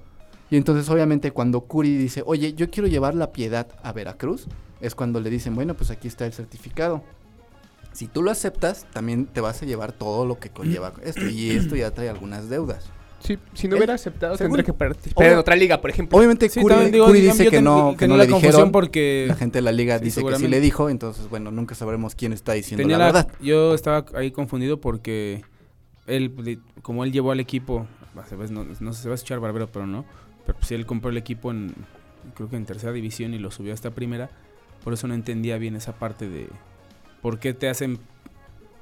Y 0.49 0.55
entonces 0.55 0.89
obviamente 0.89 1.31
cuando 1.31 1.61
Curi 1.61 1.97
dice, 1.97 2.23
oye, 2.25 2.53
yo 2.53 2.69
quiero 2.69 2.87
llevar 2.87 3.15
la 3.15 3.33
piedad 3.33 3.67
a 3.83 3.91
Veracruz, 3.91 4.47
es 4.79 4.95
cuando 4.95 5.19
le 5.19 5.29
dicen, 5.29 5.55
bueno, 5.55 5.73
pues 5.73 5.89
aquí 5.89 6.07
está 6.07 6.25
el 6.25 6.33
certificado. 6.33 7.03
Si 7.91 8.07
tú 8.07 8.21
lo 8.21 8.29
aceptas, 8.29 8.85
también 8.93 9.25
te 9.25 9.41
vas 9.41 9.61
a 9.61 9.65
llevar 9.65 9.91
todo 9.91 10.25
lo 10.25 10.39
que 10.39 10.51
conlleva 10.51 10.93
esto. 11.03 11.27
Y 11.27 11.49
esto 11.49 11.75
ya 11.75 11.91
trae 11.91 12.09
algunas 12.09 12.47
deudas. 12.47 12.85
Sí, 13.19 13.37
si 13.53 13.67
no 13.67 13.75
hubiera 13.77 13.95
aceptado, 13.95 14.37
según- 14.37 14.57
tendría 14.57 14.65
que 14.65 14.73
participar 14.73 15.25
en 15.27 15.37
otra 15.37 15.55
liga, 15.55 15.81
por 15.81 15.89
ejemplo. 15.89 16.17
Obviamente 16.17 16.47
Sí, 16.49 16.61
Curi, 16.61 16.75
digo, 16.91 17.07
Curi 17.07 17.21
dice 17.21 17.49
que 17.49 17.61
no, 17.61 17.95
que 17.97 18.07
no 18.07 18.15
la 18.15 18.23
le 18.25 18.33
dijeron. 18.33 18.71
porque 18.71 19.25
La 19.27 19.35
gente 19.35 19.57
de 19.57 19.61
la 19.63 19.71
liga 19.71 19.97
Sí, 19.99 20.05
dice 20.05 20.23
que 20.23 20.35
sí 20.35 20.47
le 20.47 20.59
dijo, 20.59 20.89
entonces 20.89 21.27
bueno, 21.29 21.51
nunca 21.51 21.73
sabremos 21.75 22.15
quién 22.15 22.31
está 22.33 22.53
diciendo 22.53 22.83
tenía 22.83 22.97
la 22.97 23.05
la- 23.07 23.11
verdad. 23.23 23.31
yo 23.41 23.73
estaba 23.73 24.05
ahí 24.15 24.31
confundido 24.31 24.79
porque 24.79 25.41
él, 26.05 26.59
como 26.83 27.03
él 27.03 27.11
llevó 27.11 27.31
al 27.31 27.39
equipo, 27.39 27.85
no, 28.51 28.65
no 28.79 28.93
sé, 28.93 29.01
se 29.01 29.09
va 29.09 29.13
a 29.13 29.15
escuchar 29.15 29.39
barbero, 29.39 29.67
pero 29.67 29.85
no, 29.87 30.05
pero 30.45 30.57
si 30.61 30.75
él 30.75 30.85
compró 30.85 31.09
el 31.09 31.17
equipo 31.17 31.51
en, 31.51 31.73
creo 32.35 32.49
que 32.49 32.55
en 32.55 32.65
tercera 32.65 32.93
división 32.93 33.33
y 33.33 33.39
lo 33.39 33.51
subió 33.51 33.73
hasta 33.73 33.91
primera, 33.91 34.29
por 34.83 34.93
eso 34.93 35.07
no 35.07 35.13
entendía 35.15 35.57
bien 35.57 35.75
esa 35.75 35.93
parte 35.93 36.29
de 36.29 36.47
por 37.21 37.39
qué 37.39 37.53
te 37.53 37.67
hacen, 37.67 37.99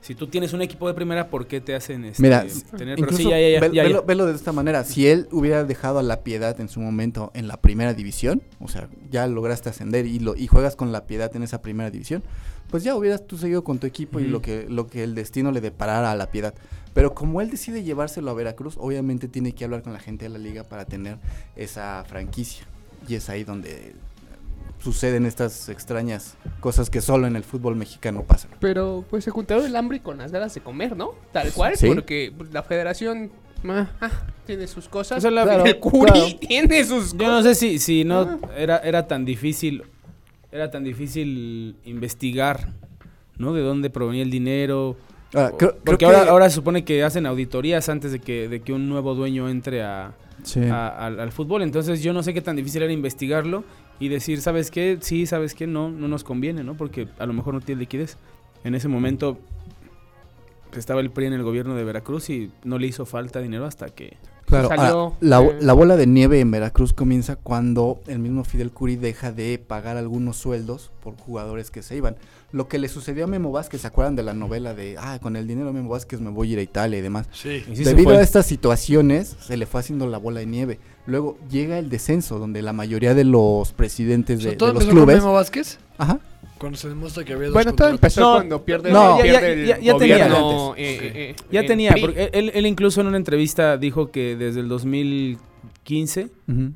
Si 0.05 0.13
tú 0.13 0.27
tienes 0.27 0.53
un 0.53 0.61
equipo 0.61 0.87
de 0.87 0.93
primera, 0.93 1.29
¿por 1.29 1.47
qué 1.47 1.61
te 1.61 1.73
hacen 1.73 2.05
este, 2.05 2.21
Mira, 2.21 2.45
tener? 2.77 2.95
Pero 2.99 3.11
sí, 3.11 3.23
ya, 3.23 3.39
ya, 3.39 3.49
ya, 3.49 3.59
ve- 3.59 3.69
velo, 3.69 4.03
velo 4.03 4.27
de 4.27 4.35
esta 4.35 4.51
manera. 4.51 4.83
Si 4.83 5.07
él 5.07 5.27
hubiera 5.31 5.63
dejado 5.63 5.97
a 5.97 6.03
la 6.03 6.21
Piedad 6.21 6.61
en 6.61 6.69
su 6.69 6.79
momento 6.79 7.31
en 7.33 7.47
la 7.47 7.57
primera 7.57 7.95
división, 7.95 8.43
o 8.59 8.67
sea, 8.67 8.87
ya 9.09 9.25
lograste 9.25 9.69
ascender 9.69 10.05
y, 10.05 10.19
lo, 10.19 10.35
y 10.35 10.45
juegas 10.45 10.75
con 10.75 10.91
la 10.91 11.07
Piedad 11.07 11.35
en 11.35 11.41
esa 11.41 11.63
primera 11.63 11.89
división, 11.89 12.21
pues 12.69 12.83
ya 12.83 12.95
hubieras 12.95 13.25
tú 13.25 13.39
seguido 13.39 13.63
con 13.63 13.79
tu 13.79 13.87
equipo 13.87 14.19
y 14.19 14.25
lo 14.25 14.43
que, 14.43 14.67
lo 14.69 14.85
que 14.85 15.03
el 15.03 15.15
destino 15.15 15.51
le 15.51 15.59
deparara 15.59 16.11
a 16.11 16.15
la 16.15 16.29
Piedad. 16.29 16.53
Pero 16.93 17.15
como 17.15 17.41
él 17.41 17.49
decide 17.49 17.81
llevárselo 17.81 18.29
a 18.29 18.35
Veracruz, 18.35 18.75
obviamente 18.77 19.27
tiene 19.27 19.53
que 19.53 19.65
hablar 19.65 19.81
con 19.81 19.91
la 19.91 19.99
gente 19.99 20.25
de 20.25 20.29
la 20.29 20.37
liga 20.37 20.63
para 20.63 20.85
tener 20.85 21.17
esa 21.55 22.03
franquicia. 22.07 22.67
Y 23.07 23.15
es 23.15 23.27
ahí 23.29 23.43
donde 23.43 23.95
suceden 24.85 25.25
estas 25.25 25.67
extrañas 25.69 26.37
cosas 26.59 26.89
que 26.91 27.01
solo 27.01 27.25
en 27.27 27.35
el 27.35 27.43
fútbol 27.43 27.75
mexicano 27.75 28.23
pasan. 28.23 28.51
Pero 28.59 29.03
pues 29.09 29.23
se 29.23 29.31
juntaron 29.31 29.65
el 29.65 29.75
hambre 29.75 29.99
con 29.99 30.17
las 30.19 30.31
ganas 30.31 30.53
de 30.53 30.61
comer, 30.61 30.95
¿no? 30.95 31.15
Tal 31.31 31.51
cual, 31.51 31.75
Sí. 31.75 31.87
porque 31.87 32.31
pues, 32.37 32.53
la 32.53 32.61
federación 32.63 33.31
ah, 33.67 33.87
ah, 33.99 34.11
tiene 34.45 34.67
sus 34.67 34.87
cosas. 34.87 35.17
O 35.17 35.21
sea, 35.21 35.31
la- 35.31 35.43
Claro. 35.43 35.65
el 35.65 35.79
Curi 35.79 36.11
claro. 36.11 36.25
tiene 36.39 36.83
sus 36.85 37.13
Yo 37.13 37.27
no 37.27 37.37
cosas. 37.37 37.57
sé 37.57 37.69
si, 37.71 37.79
si 37.79 38.03
no 38.05 38.39
era, 38.55 38.77
era 38.77 39.07
tan 39.07 39.25
difícil, 39.25 39.83
era 40.51 40.69
tan 40.69 40.83
difícil 40.83 41.75
investigar, 41.83 42.69
¿no? 43.37 43.53
De 43.53 43.61
dónde 43.61 43.89
provenía 43.89 44.21
el 44.23 44.29
dinero. 44.31 44.95
Creo 45.31 45.75
porque 45.83 45.97
que- 45.97 46.05
ahora, 46.05 46.29
ahora 46.29 46.49
se 46.49 46.55
supone 46.55 46.85
que 46.85 47.03
hacen 47.03 47.25
auditorías 47.25 47.89
antes 47.89 48.11
de 48.11 48.19
que, 48.19 48.47
de 48.47 48.61
que 48.61 48.71
un 48.71 48.87
nuevo 48.87 49.15
dueño 49.15 49.49
entre 49.49 49.83
a, 49.83 50.13
Sí. 50.43 50.61
a- 50.65 50.87
al, 50.89 51.19
al 51.19 51.31
fútbol. 51.31 51.61
Entonces 51.63 52.01
yo 52.03 52.13
no 52.13 52.23
sé 52.23 52.33
qué 52.33 52.41
tan 52.41 52.55
difícil 52.55 52.83
era 52.83 52.91
investigarlo 52.93 53.63
y 53.99 54.09
decir, 54.09 54.41
¿sabes 54.41 54.71
qué? 54.71 54.97
Sí, 55.01 55.25
¿sabes 55.25 55.53
qué? 55.55 55.67
No, 55.67 55.89
no 55.89 56.07
nos 56.07 56.23
conviene, 56.23 56.63
¿no? 56.63 56.75
Porque 56.75 57.07
a 57.19 57.25
lo 57.25 57.33
mejor 57.33 57.53
no 57.53 57.61
tiene 57.61 57.79
liquidez. 57.79 58.17
En 58.63 58.75
ese 58.75 58.87
momento 58.87 59.37
estaba 60.75 60.99
el 61.01 61.09
PRI 61.11 61.27
en 61.27 61.33
el 61.33 61.43
gobierno 61.43 61.75
de 61.75 61.83
Veracruz 61.83 62.29
y 62.29 62.51
no 62.63 62.77
le 62.77 62.87
hizo 62.87 63.05
falta 63.05 63.39
dinero 63.39 63.65
hasta 63.65 63.87
que... 63.87 64.17
Claro, 64.45 64.67
Salió, 64.67 65.15
la, 65.21 65.41
eh, 65.41 65.57
la 65.59 65.73
bola 65.73 65.97
de 65.97 66.05
nieve 66.05 66.39
en 66.39 66.51
Veracruz 66.51 66.93
comienza 66.93 67.35
cuando 67.35 68.01
el 68.05 68.19
mismo 68.19 68.43
Fidel 68.43 68.71
Curi 68.71 68.95
deja 68.95 69.31
de 69.31 69.57
pagar 69.57 69.97
algunos 69.97 70.37
sueldos 70.37 70.91
por 71.01 71.15
jugadores 71.17 71.71
que 71.71 71.81
se 71.81 71.95
iban. 71.95 72.15
Lo 72.51 72.67
que 72.67 72.77
le 72.77 72.87
sucedió 72.87 73.25
a 73.25 73.27
Memo 73.27 73.51
Vázquez, 73.51 73.81
¿se 73.81 73.87
acuerdan 73.87 74.15
de 74.15 74.23
la 74.23 74.33
novela 74.33 74.75
de, 74.75 74.97
ah, 74.99 75.19
con 75.21 75.35
el 75.35 75.47
dinero 75.47 75.67
de 75.67 75.73
Memo 75.73 75.89
Vázquez 75.89 76.21
me 76.21 76.29
voy 76.29 76.49
a 76.49 76.53
ir 76.53 76.59
a 76.59 76.61
Italia 76.61 76.99
y 76.99 77.01
demás? 77.01 77.27
Sí. 77.33 77.63
y 77.69 77.75
sí 77.75 77.83
se 77.83 77.89
Debido 77.95 78.11
a 78.11 78.21
estas 78.21 78.45
situaciones, 78.45 79.35
se 79.41 79.57
le 79.57 79.65
fue 79.65 79.79
haciendo 79.79 80.07
la 80.07 80.19
bola 80.19 80.41
de 80.41 80.45
nieve. 80.45 80.79
Luego 81.07 81.37
llega 81.49 81.79
el 81.79 81.89
descenso, 81.89 82.39
donde 82.39 82.61
la 82.61 82.71
mayoría 82.71 83.13
de 83.13 83.23
los 83.23 83.73
presidentes 83.73 84.37
de, 84.37 84.43
Sobre 84.43 84.51
de 84.51 84.57
todo 84.57 84.73
los 84.73 84.83
empezó 84.83 84.95
con 84.95 85.05
clubes... 85.05 85.23
Memo 85.23 85.33
Vázquez, 85.33 85.79
Ajá. 85.97 86.19
Cuando 86.65 86.79
se 86.79 86.89
demuestra 86.89 87.23
que 87.23 87.33
había 87.33 87.45
dos 87.47 87.53
Bueno, 87.53 87.73
todo 87.75 87.89
contratos. 87.89 88.17
empezó 88.17 88.21
No, 88.21 88.33
cuando 88.37 88.65
pierde, 88.65 88.91
no, 88.91 89.17
pierde 89.21 89.31
ya- 89.33 89.39
ya- 89.41 89.47
el 89.47 89.65
ya- 89.67 89.79
ya 89.79 89.97
tenía 89.97 90.27
gobierno, 90.27 90.73
eh, 90.77 91.11
eh, 91.13 91.35
Ya 91.51 91.65
tenía, 91.65 91.91
PRI. 91.91 92.01
porque 92.01 92.29
él, 92.33 92.51
él 92.55 92.65
incluso 92.65 93.01
en 93.01 93.07
una 93.07 93.17
entrevista 93.17 93.77
dijo 93.77 94.09
que 94.09 94.35
desde 94.35 94.61
el 94.61 94.67
2015, 94.67 96.29
Ujú. 96.47 96.71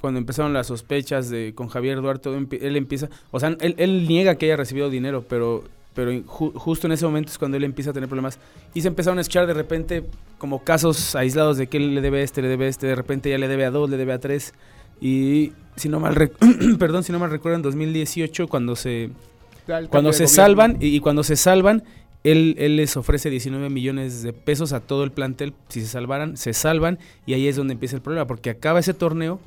cuando 0.00 0.18
empezaron 0.18 0.52
las 0.52 0.68
sospechas 0.68 1.28
de 1.30 1.52
con 1.54 1.66
Javier 1.68 2.00
Duarte, 2.00 2.22
todo 2.24 2.38
empie- 2.38 2.58
él 2.62 2.76
empieza, 2.76 3.08
o 3.32 3.40
sea, 3.40 3.56
él, 3.60 3.74
él 3.76 4.06
niega 4.06 4.36
que 4.36 4.46
haya 4.46 4.56
recibido 4.56 4.88
dinero, 4.90 5.24
pero 5.28 5.64
pero 5.94 6.10
ju- 6.10 6.54
justo 6.54 6.86
en 6.86 6.92
ese 6.94 7.04
momento 7.04 7.30
es 7.30 7.36
cuando 7.36 7.58
él 7.58 7.64
empieza 7.64 7.90
a 7.90 7.92
tener 7.92 8.08
problemas 8.08 8.38
y 8.72 8.80
se 8.80 8.88
empezaron 8.88 9.18
a 9.18 9.20
escuchar 9.20 9.46
de 9.46 9.52
repente 9.52 10.04
como 10.38 10.64
casos 10.64 11.14
aislados 11.14 11.58
de 11.58 11.66
que 11.66 11.76
él 11.76 11.94
le 11.94 12.00
debe 12.00 12.20
a 12.20 12.22
este, 12.22 12.40
le 12.40 12.48
debe 12.48 12.64
a 12.64 12.68
este, 12.68 12.86
de 12.86 12.94
repente 12.94 13.28
ya 13.28 13.36
le 13.36 13.46
debe 13.46 13.66
a 13.66 13.70
dos, 13.70 13.90
le 13.90 13.98
debe 13.98 14.14
a 14.14 14.18
tres 14.18 14.54
y 15.02 15.52
si 15.74 15.88
no 15.88 15.98
mal 15.98 16.14
perdón, 16.78 17.02
si 17.02 17.10
no 17.12 17.18
mal 17.18 17.30
recuerdo 17.30 17.56
en 17.56 17.62
2018 17.62 18.46
cuando 18.46 18.76
se 18.76 19.10
cuando 19.90 20.12
se 20.12 20.28
salvan 20.28 20.76
y, 20.80 20.86
y 20.86 21.00
cuando 21.00 21.24
se 21.24 21.36
salvan 21.36 21.82
él, 22.24 22.54
él 22.58 22.76
les 22.76 22.96
ofrece 22.96 23.30
19 23.30 23.68
millones 23.68 24.22
de 24.22 24.32
pesos 24.32 24.72
a 24.72 24.80
todo 24.80 25.02
el 25.02 25.10
plantel 25.10 25.54
si 25.68 25.80
se 25.80 25.88
salvaran 25.88 26.36
se 26.36 26.52
salvan 26.52 27.00
y 27.26 27.34
ahí 27.34 27.48
es 27.48 27.56
donde 27.56 27.72
empieza 27.72 27.96
el 27.96 28.02
problema 28.02 28.26
porque 28.26 28.50
acaba 28.50 28.78
ese 28.78 28.94
torneo 28.94 29.40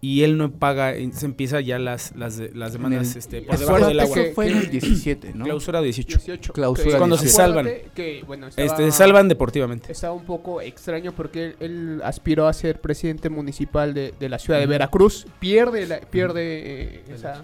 y 0.00 0.22
él 0.22 0.36
no 0.38 0.52
paga 0.52 0.94
se 1.12 1.26
empieza 1.26 1.60
ya 1.60 1.78
las 1.80 2.14
las, 2.14 2.36
de- 2.36 2.52
las 2.54 2.72
demandas 2.72 3.12
el- 3.12 3.18
este, 3.18 3.42
por 3.42 3.54
es 3.54 3.60
debajo 3.60 3.86
del 3.88 3.98
agua 3.98 4.14
que- 4.14 4.22
Eso 4.26 4.34
fue 4.34 4.46
en 4.48 4.58
el 4.58 4.70
17, 4.70 5.32
¿no? 5.34 5.44
clausura 5.44 5.80
18 5.82 6.18
18. 6.18 6.52
Clausura 6.52 6.90
que- 6.92 6.96
Cuando 6.98 7.16
se 7.18 7.28
salvan. 7.28 7.68
Que, 7.96 8.22
bueno, 8.26 8.46
estaba- 8.46 8.66
este 8.66 8.84
se 8.84 8.92
salvan 8.96 9.26
deportivamente 9.28 9.90
Estaba 9.90 10.12
un 10.14 10.24
poco 10.24 10.60
extraño 10.60 11.10
porque 11.12 11.46
él, 11.46 11.56
él 11.58 12.00
aspiró 12.04 12.46
a 12.46 12.52
ser 12.52 12.80
presidente 12.80 13.28
municipal 13.28 13.92
de, 13.92 14.14
de 14.20 14.28
la 14.28 14.38
ciudad 14.38 14.60
de 14.60 14.66
Veracruz. 14.66 15.26
Pierde, 15.40 15.86
la- 15.86 15.98
pierde 16.00 16.42
eh, 16.44 17.02
esa, 17.12 17.42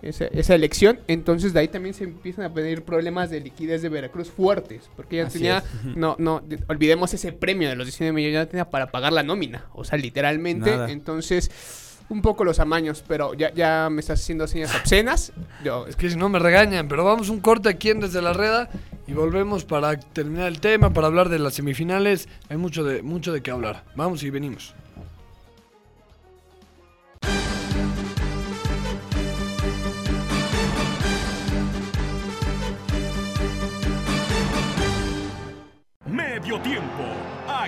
esa, 0.00 0.26
esa 0.26 0.54
elección. 0.54 1.00
Entonces 1.08 1.52
de 1.54 1.58
ahí 1.58 1.66
también 1.66 1.92
se 1.96 2.04
empiezan 2.04 2.44
a 2.44 2.54
pedir 2.54 2.82
problemas 2.84 3.30
de 3.30 3.40
liquidez 3.40 3.82
de 3.82 3.88
Veracruz 3.88 4.30
fuertes. 4.30 4.88
Porque 4.94 5.16
ya 5.16 5.26
Así 5.26 5.38
tenía, 5.40 5.58
es. 5.58 5.96
no, 5.96 6.14
no, 6.20 6.38
de- 6.38 6.60
olvidemos 6.68 7.12
ese 7.14 7.32
premio 7.32 7.68
de 7.68 7.74
los 7.74 7.84
19 7.88 8.12
millones, 8.12 8.34
ya 8.34 8.46
tenía 8.46 8.70
para 8.70 8.92
pagar 8.92 9.12
la 9.12 9.24
nómina. 9.24 9.64
O 9.74 9.82
sea, 9.82 9.98
literalmente. 9.98 10.70
Nada. 10.70 10.88
Entonces, 10.92 11.50
un 12.08 12.22
poco 12.22 12.44
los 12.44 12.60
amaños, 12.60 13.04
pero 13.06 13.34
ya, 13.34 13.52
ya 13.52 13.88
me 13.90 14.00
estás 14.00 14.20
haciendo 14.20 14.46
señas 14.46 14.74
obscenas. 14.74 15.32
Yo, 15.64 15.86
Es 15.88 15.96
que 15.96 16.10
si 16.10 16.16
no 16.16 16.28
me 16.28 16.38
regañan, 16.38 16.88
pero 16.88 17.04
vamos 17.04 17.28
un 17.28 17.40
corte 17.40 17.68
aquí 17.68 17.90
en 17.90 18.00
Desde 18.00 18.22
la 18.22 18.32
Reda 18.32 18.68
y 19.06 19.12
volvemos 19.12 19.64
para 19.64 19.98
terminar 19.98 20.48
el 20.48 20.60
tema, 20.60 20.92
para 20.92 21.06
hablar 21.06 21.28
de 21.28 21.38
las 21.38 21.54
semifinales. 21.54 22.28
Hay 22.48 22.56
mucho 22.56 22.84
de, 22.84 23.02
mucho 23.02 23.32
de 23.32 23.42
qué 23.42 23.50
hablar. 23.50 23.84
Vamos 23.94 24.22
y 24.22 24.30
venimos. 24.30 24.74
Medio 36.06 36.60
tiempo. 36.60 37.15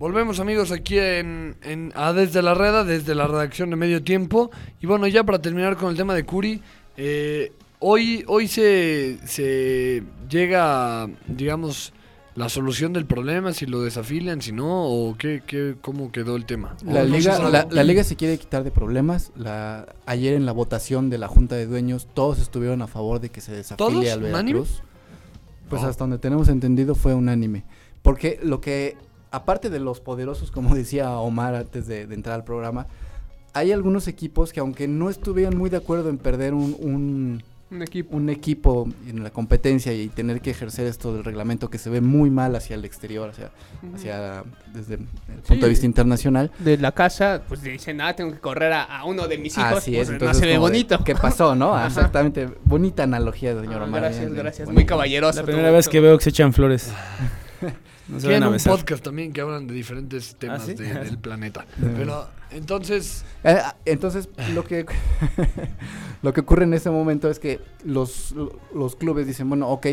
Volvemos 0.00 0.40
amigos 0.40 0.72
aquí 0.72 0.98
en, 0.98 1.56
en- 1.62 1.92
a 1.94 2.14
Desde 2.14 2.40
la 2.40 2.54
Reda, 2.54 2.84
desde 2.84 3.14
la 3.14 3.26
redacción 3.26 3.68
de 3.68 3.76
Medio 3.76 4.02
Tiempo. 4.02 4.50
Y 4.80 4.86
bueno, 4.86 5.06
ya 5.06 5.24
para 5.24 5.42
terminar 5.42 5.76
con 5.76 5.90
el 5.90 5.96
tema 5.98 6.14
de 6.14 6.24
Curi, 6.24 6.62
eh, 6.96 7.52
hoy, 7.80 8.24
hoy 8.26 8.48
se, 8.48 9.18
se 9.26 10.02
llega, 10.30 11.06
digamos, 11.28 11.92
la 12.34 12.48
solución 12.48 12.94
del 12.94 13.04
problema, 13.04 13.52
si 13.52 13.66
lo 13.66 13.82
desafilian, 13.82 14.40
si 14.40 14.52
no, 14.52 14.86
o 14.86 15.18
qué, 15.18 15.42
qué, 15.46 15.76
cómo 15.82 16.10
quedó 16.10 16.34
el 16.36 16.46
tema. 16.46 16.76
La 16.82 17.02
¿O 17.02 17.04
no 17.04 17.16
liga, 17.18 17.38
la, 17.50 17.68
la 17.70 17.84
liga 17.84 18.02
se 18.02 18.16
quiere 18.16 18.38
quitar 18.38 18.64
de 18.64 18.70
problemas. 18.70 19.32
La, 19.36 19.86
ayer 20.06 20.32
en 20.32 20.46
la 20.46 20.52
votación 20.52 21.10
de 21.10 21.18
la 21.18 21.28
Junta 21.28 21.56
de 21.56 21.66
Dueños, 21.66 22.08
todos 22.14 22.40
estuvieron 22.40 22.80
a 22.80 22.86
favor 22.86 23.20
de 23.20 23.28
que 23.28 23.42
se 23.42 23.52
desafilie 23.52 24.10
al. 24.10 24.22
Veracruz. 24.22 24.82
Pues 25.68 25.82
Oh. 25.82 25.86
hasta 25.86 26.04
donde 26.04 26.16
tenemos 26.18 26.48
entendido 26.48 26.94
fue 26.94 27.14
unánime. 27.14 27.64
Porque 28.02 28.40
lo 28.42 28.60
que, 28.62 28.96
aparte 29.30 29.70
de 29.70 29.80
los 29.80 30.00
poderosos, 30.00 30.50
como 30.50 30.74
decía 30.74 31.10
Omar 31.18 31.54
antes 31.54 31.86
de, 31.86 32.06
de 32.06 32.14
entrar 32.14 32.34
al 32.36 32.44
programa, 32.44 32.86
hay 33.52 33.72
algunos 33.72 34.06
equipos 34.08 34.52
que 34.52 34.60
aunque 34.60 34.86
no 34.88 35.10
estuvieran 35.10 35.56
muy 35.56 35.70
de 35.70 35.76
acuerdo 35.78 36.08
en 36.08 36.18
perder 36.18 36.54
un, 36.54 36.76
un, 36.78 37.42
un 37.72 37.82
equipo. 37.82 38.16
un 38.16 38.30
equipo 38.30 38.88
en 39.08 39.24
la 39.24 39.30
competencia 39.30 39.92
y 39.92 40.08
tener 40.08 40.40
que 40.40 40.50
ejercer 40.50 40.86
esto 40.86 41.12
del 41.14 41.24
reglamento 41.24 41.68
que 41.68 41.78
se 41.78 41.90
ve 41.90 42.00
muy 42.00 42.30
mal 42.30 42.54
hacia 42.54 42.74
el 42.74 42.84
exterior, 42.84 43.30
hacia, 43.30 43.50
hacia 43.94 44.44
desde 44.72 44.94
el 44.94 45.00
punto 45.46 45.66
de 45.66 45.68
vista 45.70 45.84
internacional. 45.86 46.50
de 46.60 46.76
la 46.78 46.92
casa, 46.92 47.42
pues 47.48 47.62
dicen, 47.62 48.00
ah, 48.00 48.14
tengo 48.14 48.30
que 48.32 48.38
correr 48.38 48.72
a, 48.72 48.82
a 48.84 49.04
uno 49.04 49.26
de 49.26 49.38
mis 49.38 49.56
hijos, 49.58 49.78
Así 49.78 49.92
pues 49.92 50.02
es, 50.02 50.08
no 50.10 50.14
entonces 50.14 50.38
se 50.38 50.46
ve 50.46 50.54
como 50.54 50.66
de, 50.66 50.70
bonito. 50.72 51.04
¿Qué 51.04 51.14
pasó, 51.16 51.54
no? 51.56 51.74
Ajá. 51.76 51.86
Exactamente. 51.88 52.48
Bonita 52.64 53.02
analogía, 53.02 53.54
señor 53.60 53.82
Ah, 53.82 53.84
Omar. 53.86 54.00
gracias, 54.02 54.26
bien, 54.30 54.36
gracias. 54.42 54.66
Muy 54.68 54.74
bonito. 54.76 54.88
caballeroso. 54.90 55.40
la 55.40 55.46
primera 55.46 55.70
vez 55.72 55.88
que 55.88 55.98
veo 56.00 56.16
que 56.18 56.22
se 56.24 56.30
echan 56.30 56.52
flores 56.52 56.92
No 58.10 58.18
se 58.20 58.26
Tienen 58.28 58.46
un 58.48 58.52
besar. 58.54 58.72
podcast 58.76 59.04
también 59.04 59.32
que 59.32 59.40
hablan 59.40 59.66
de 59.66 59.74
diferentes 59.74 60.34
temas 60.36 60.64
¿sí? 60.64 60.74
de- 60.74 60.94
del 60.94 61.18
planeta. 61.18 61.64
Pero 61.96 62.26
entonces, 62.50 63.24
Eh, 63.44 63.58
entonces, 63.84 64.28
lo 64.54 64.64
que, 64.64 64.84
lo 66.22 66.32
que 66.32 66.40
ocurre 66.40 66.64
en 66.64 66.74
ese 66.74 66.90
momento 66.90 67.30
es 67.30 67.38
que 67.38 67.60
los, 67.84 68.34
los 68.74 68.96
clubes 68.96 69.26
dicen, 69.26 69.48
bueno, 69.48 69.68
ok, 69.68 69.86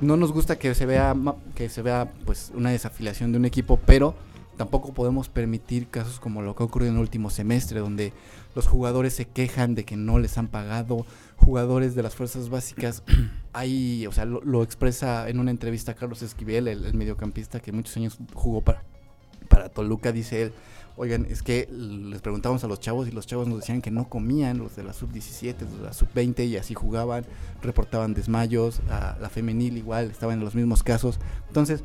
no 0.00 0.16
nos 0.16 0.32
gusta 0.32 0.58
que 0.58 0.74
se 0.74 0.86
vea 0.86 1.14
que 1.54 1.68
se 1.68 1.82
vea 1.82 2.12
pues 2.24 2.50
una 2.54 2.70
desafiliación 2.70 3.32
de 3.32 3.38
un 3.38 3.44
equipo, 3.44 3.78
pero 3.86 4.14
tampoco 4.56 4.92
podemos 4.92 5.28
permitir 5.28 5.88
casos 5.88 6.20
como 6.20 6.42
lo 6.42 6.54
que 6.54 6.62
ha 6.62 6.66
ocurrido 6.66 6.90
en 6.90 6.96
el 6.96 7.02
último 7.02 7.30
semestre, 7.30 7.80
donde 7.80 8.12
los 8.54 8.66
jugadores 8.66 9.14
se 9.14 9.26
quejan 9.26 9.74
de 9.74 9.84
que 9.84 9.96
no 9.96 10.18
les 10.18 10.38
han 10.38 10.48
pagado, 10.48 11.06
jugadores 11.36 11.94
de 11.94 12.02
las 12.02 12.14
fuerzas 12.14 12.48
básicas, 12.48 13.02
hay, 13.52 14.06
o 14.06 14.12
sea, 14.12 14.24
lo, 14.24 14.62
expresa 14.62 15.28
en 15.28 15.40
una 15.40 15.50
entrevista 15.50 15.94
Carlos 15.94 16.22
Esquivel, 16.22 16.68
el, 16.68 16.84
el 16.84 16.94
mediocampista 16.94 17.60
que 17.60 17.72
muchos 17.72 17.96
años 17.96 18.18
jugó 18.34 18.60
para, 18.60 18.82
para 19.48 19.68
Toluca, 19.68 20.12
dice 20.12 20.42
él, 20.42 20.52
oigan, 20.96 21.26
es 21.28 21.42
que 21.42 21.68
les 21.70 22.20
preguntamos 22.20 22.62
a 22.64 22.68
los 22.68 22.80
chavos 22.80 23.08
y 23.08 23.10
los 23.10 23.26
chavos 23.26 23.48
nos 23.48 23.60
decían 23.60 23.82
que 23.82 23.90
no 23.90 24.08
comían, 24.08 24.58
los 24.58 24.76
de 24.76 24.84
la 24.84 24.92
sub-17, 24.92 25.60
los 25.60 25.78
de 25.78 25.84
la 25.84 25.92
sub-20 25.92 26.46
y 26.46 26.56
así 26.56 26.74
jugaban, 26.74 27.24
reportaban 27.62 28.14
desmayos, 28.14 28.80
a 28.88 29.16
la 29.20 29.28
femenil 29.28 29.76
igual, 29.76 30.10
estaban 30.10 30.38
en 30.38 30.44
los 30.44 30.54
mismos 30.54 30.82
casos. 30.82 31.18
Entonces, 31.48 31.82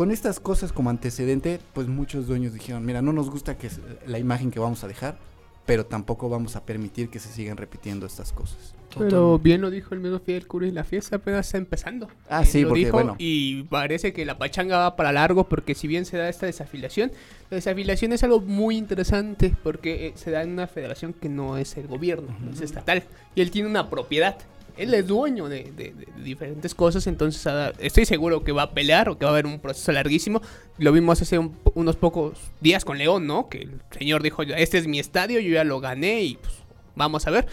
con 0.00 0.10
estas 0.10 0.40
cosas 0.40 0.72
como 0.72 0.88
antecedente, 0.88 1.60
pues 1.74 1.86
muchos 1.86 2.26
dueños 2.26 2.54
dijeron, 2.54 2.86
mira, 2.86 3.02
no 3.02 3.12
nos 3.12 3.28
gusta 3.28 3.58
que 3.58 3.66
es 3.66 3.80
la 4.06 4.18
imagen 4.18 4.50
que 4.50 4.58
vamos 4.58 4.82
a 4.82 4.88
dejar, 4.88 5.18
pero 5.66 5.84
tampoco 5.84 6.30
vamos 6.30 6.56
a 6.56 6.64
permitir 6.64 7.10
que 7.10 7.18
se 7.18 7.28
sigan 7.28 7.58
repitiendo 7.58 8.06
estas 8.06 8.32
cosas. 8.32 8.74
Pero 8.98 9.38
bien 9.38 9.60
lo 9.60 9.68
dijo 9.68 9.94
el 9.94 10.00
mismo 10.00 10.18
Fidel 10.18 10.46
Curi, 10.46 10.70
la 10.70 10.84
fiesta 10.84 11.16
apenas 11.16 11.44
está 11.44 11.58
empezando. 11.58 12.08
Ah, 12.30 12.40
Él 12.40 12.46
sí, 12.46 12.62
lo 12.62 12.68
porque, 12.68 12.84
dijo 12.86 12.92
bueno. 12.92 13.14
Y 13.18 13.64
parece 13.64 14.14
que 14.14 14.24
la 14.24 14.38
pachanga 14.38 14.78
va 14.78 14.96
para 14.96 15.12
largo 15.12 15.50
porque 15.50 15.74
si 15.74 15.86
bien 15.86 16.06
se 16.06 16.16
da 16.16 16.30
esta 16.30 16.46
desafiliación, 16.46 17.12
la 17.50 17.56
desafiliación 17.56 18.14
es 18.14 18.24
algo 18.24 18.40
muy 18.40 18.78
interesante 18.78 19.54
porque 19.62 20.06
eh, 20.06 20.12
se 20.14 20.30
da 20.30 20.42
en 20.42 20.52
una 20.52 20.66
federación 20.66 21.12
que 21.12 21.28
no 21.28 21.58
es 21.58 21.76
el 21.76 21.88
gobierno, 21.88 22.34
no 22.40 22.52
es 22.52 22.62
estatal. 22.62 23.02
Y 23.34 23.42
él 23.42 23.50
tiene 23.50 23.68
una 23.68 23.90
propiedad. 23.90 24.38
Él 24.80 24.94
es 24.94 25.06
dueño 25.06 25.48
de, 25.48 25.64
de- 25.76 25.92
de 25.92 26.22
diferentes 26.24 26.74
cosas, 26.74 27.06
entonces 27.06 27.46
ah, 27.46 27.72
estoy 27.78 28.04
seguro 28.06 28.42
que 28.44 28.52
va 28.52 28.62
a 28.62 28.70
pelear 28.72 29.08
o 29.08 29.18
que 29.18 29.24
va 29.24 29.30
a 29.30 29.34
haber 29.34 29.46
un 29.46 29.58
proceso 29.60 29.92
larguísimo. 29.92 30.40
Lo 30.78 30.90
vimos 30.92 31.20
hace 31.20 31.38
un- 31.38 31.56
unos 31.74 31.96
pocos 31.96 32.38
días 32.60 32.84
con 32.84 32.96
León, 32.98 33.26
¿no? 33.26 33.48
Que 33.48 33.58
el 33.62 33.80
señor 33.98 34.22
dijo, 34.22 34.42
este 34.42 34.78
es 34.78 34.86
mi 34.86 34.98
estadio, 34.98 35.38
yo 35.40 35.50
ya 35.52 35.64
lo 35.64 35.80
gané 35.80 36.22
y 36.22 36.34
pues 36.36 36.54
vamos 36.96 37.26
a 37.26 37.30
ver. 37.30 37.46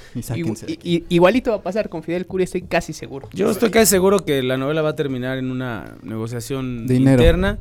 Y 0.83 1.03
igualito 1.09 1.51
va 1.51 1.57
a 1.57 1.61
pasar 1.61 1.89
con 1.89 2.01
Fidel 2.03 2.25
Curi, 2.25 2.43
estoy 2.45 2.61
casi 2.63 2.93
seguro. 2.93 3.27
Yo 3.33 3.49
estoy 3.51 3.71
casi 3.71 3.85
seguro 3.87 4.19
que 4.25 4.41
la 4.43 4.57
novela 4.57 4.81
va 4.81 4.89
a 4.89 4.95
terminar 4.95 5.37
en 5.37 5.51
una 5.51 5.95
negociación 6.03 6.87
Dinero. 6.87 7.21
interna. 7.21 7.59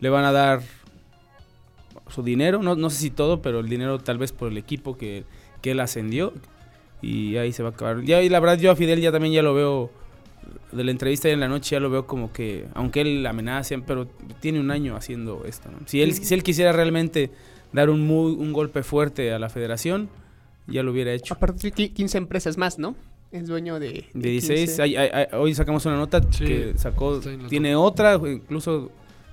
Le 0.00 0.08
van 0.10 0.24
a 0.24 0.32
dar 0.32 0.60
su 2.08 2.22
dinero, 2.22 2.62
no, 2.62 2.76
no 2.76 2.90
sé 2.90 3.00
si 3.00 3.10
todo, 3.10 3.40
pero 3.42 3.60
el 3.60 3.68
dinero 3.68 3.98
tal 3.98 4.18
vez 4.18 4.32
por 4.32 4.50
el 4.50 4.58
equipo 4.58 4.96
que, 4.96 5.24
que 5.62 5.70
él 5.72 5.80
ascendió. 5.80 6.32
Y 7.04 7.36
ahí 7.36 7.52
se 7.52 7.62
va 7.62 7.70
a 7.70 7.72
acabar. 7.72 8.02
Ya, 8.02 8.22
y 8.22 8.28
la 8.28 8.40
verdad, 8.40 8.58
yo 8.58 8.70
a 8.70 8.76
Fidel 8.76 9.00
ya 9.00 9.12
también 9.12 9.34
ya 9.34 9.42
lo 9.42 9.54
veo. 9.54 9.90
De 10.72 10.82
la 10.82 10.90
entrevista 10.90 11.28
en 11.28 11.38
la 11.40 11.46
noche 11.48 11.76
ya 11.76 11.80
lo 11.80 11.88
veo 11.88 12.06
como 12.06 12.32
que, 12.32 12.66
aunque 12.74 13.00
él 13.02 13.24
amenaza, 13.26 13.76
pero 13.86 14.06
tiene 14.40 14.58
un 14.58 14.70
año 14.72 14.96
haciendo 14.96 15.44
esto. 15.46 15.70
¿no? 15.70 15.78
Si, 15.86 16.02
él, 16.02 16.12
si 16.14 16.34
él 16.34 16.42
quisiera 16.42 16.72
realmente 16.72 17.30
dar 17.72 17.90
un, 17.90 18.04
muy, 18.06 18.32
un 18.32 18.52
golpe 18.52 18.82
fuerte 18.82 19.32
a 19.32 19.38
la 19.38 19.48
federación, 19.48 20.08
ya 20.66 20.82
lo 20.82 20.90
hubiera 20.92 21.12
hecho. 21.12 21.34
Aparte, 21.34 21.72
qui- 21.72 21.92
15 21.92 22.18
empresas 22.18 22.56
más, 22.58 22.78
¿no? 22.78 22.96
Es 23.30 23.46
dueño 23.46 23.78
de. 23.78 24.06
De 24.14 24.30
16, 24.30 24.60
15. 24.70 24.82
hay- 24.82 24.96
hay- 24.96 25.10
hay- 25.12 25.26
hoy 25.38 25.54
sacamos 25.54 25.84
una 25.86 25.96
nota 25.96 26.20
Sí, 26.30 26.44
que 26.44 26.72
sacó, 26.76 27.20
tiene 27.48 27.76
otra, 27.76 28.14
incluso 28.24 28.90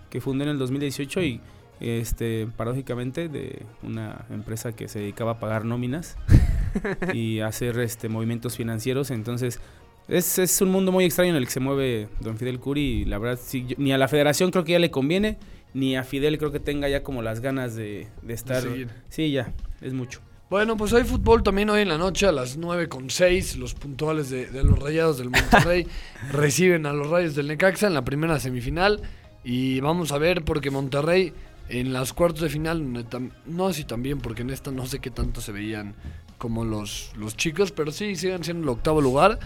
que 0.10 0.22
fundó 0.22 0.44
en 0.44 0.52
el 0.52 0.58
2018 0.60 1.22
y 1.22 1.40
este 1.80 2.48
paradójicamente 2.56 3.30
de 3.30 3.64
una 3.82 4.26
empresa 4.30 4.74
que 4.74 4.88
se 4.88 5.00
dedicaba 5.00 5.32
a 5.32 5.40
pagar 5.40 5.66
nóminas 5.66 6.18
y 7.14 7.40
hacer 7.40 7.80
este 7.80 8.10
movimientos 8.10 8.56
financieros, 8.58 9.12
entonces 9.12 9.60
es, 10.08 10.40
es 10.40 10.62
un 10.62 10.70
mundo 10.72 10.92
muy 10.92 11.06
extraño 11.06 11.32
en 11.32 11.38
el 11.38 11.46
que 11.46 11.52
se 11.52 11.60
mueve 11.60 12.10
Don 12.20 12.38
Fidel 12.38 12.60
Curi 12.60 12.82
y 13.02 13.06
la 13.06 13.18
verdad 13.18 13.40
sí, 13.44 13.66
yo- 13.68 13.76
ni 13.78 13.92
a 13.94 13.98
la 13.98 14.08
federación 14.08 14.52
creo 14.52 14.64
que 14.64 14.74
ya 14.74 14.80
le 14.80 14.92
conviene, 14.92 15.38
ni 15.74 15.96
a 15.96 16.04
Fidel 16.04 16.38
creo 16.38 16.52
que 16.52 16.60
tenga 16.60 16.90
ya 16.90 17.04
como 17.04 17.22
las 17.22 17.40
ganas 17.40 17.76
de, 17.76 18.08
de 18.22 18.34
estar... 18.34 18.64
Sí, 19.10 19.32
ya, 19.32 19.54
es 19.82 19.94
mucho. 19.94 20.20
Bueno, 20.50 20.76
pues 20.76 20.92
hay 20.92 21.06
fútbol 21.06 21.44
también 21.44 21.70
hoy 21.70 21.82
en 21.84 21.88
la 21.88 21.98
noche 21.98 22.26
a 22.28 22.34
las 22.34 22.58
9 22.58 22.90
con 22.90 23.10
6. 23.10 23.56
Los 23.56 23.74
puntuales 23.74 24.30
de, 24.30 24.48
de 24.48 24.64
los 24.66 24.78
Rayados 24.78 25.18
del 25.18 25.30
Monterrey 25.30 25.88
reciben 26.34 26.86
a 26.86 26.92
los 26.92 27.10
Rayos 27.10 27.36
del 27.36 27.48
Necaxa 27.48 27.88
en 27.88 27.94
la 27.94 28.04
primera 28.04 28.38
semifinal. 28.38 29.00
Y 29.46 29.80
vamos 29.80 30.12
a 30.12 30.18
ver 30.18 30.44
porque 30.44 30.70
Monterrey 30.70 31.32
en 31.70 31.94
las 31.94 32.14
cuartos 32.14 32.42
de 32.42 32.50
final, 32.50 33.06
no 33.46 33.68
así 33.68 33.84
también 33.84 34.20
porque 34.20 34.42
en 34.42 34.50
esta 34.50 34.72
no 34.72 34.86
sé 34.86 35.00
qué 35.00 35.10
tanto 35.10 35.42
se 35.42 35.52
veían 35.52 35.96
como 36.38 36.66
los, 36.66 37.12
los 37.18 37.38
chicos, 37.38 37.72
pero 37.72 37.92
sí 37.92 38.16
siguen 38.16 38.44
siendo 38.44 38.64
el 38.64 38.70
octavo 38.70 39.02
lugar. 39.02 39.40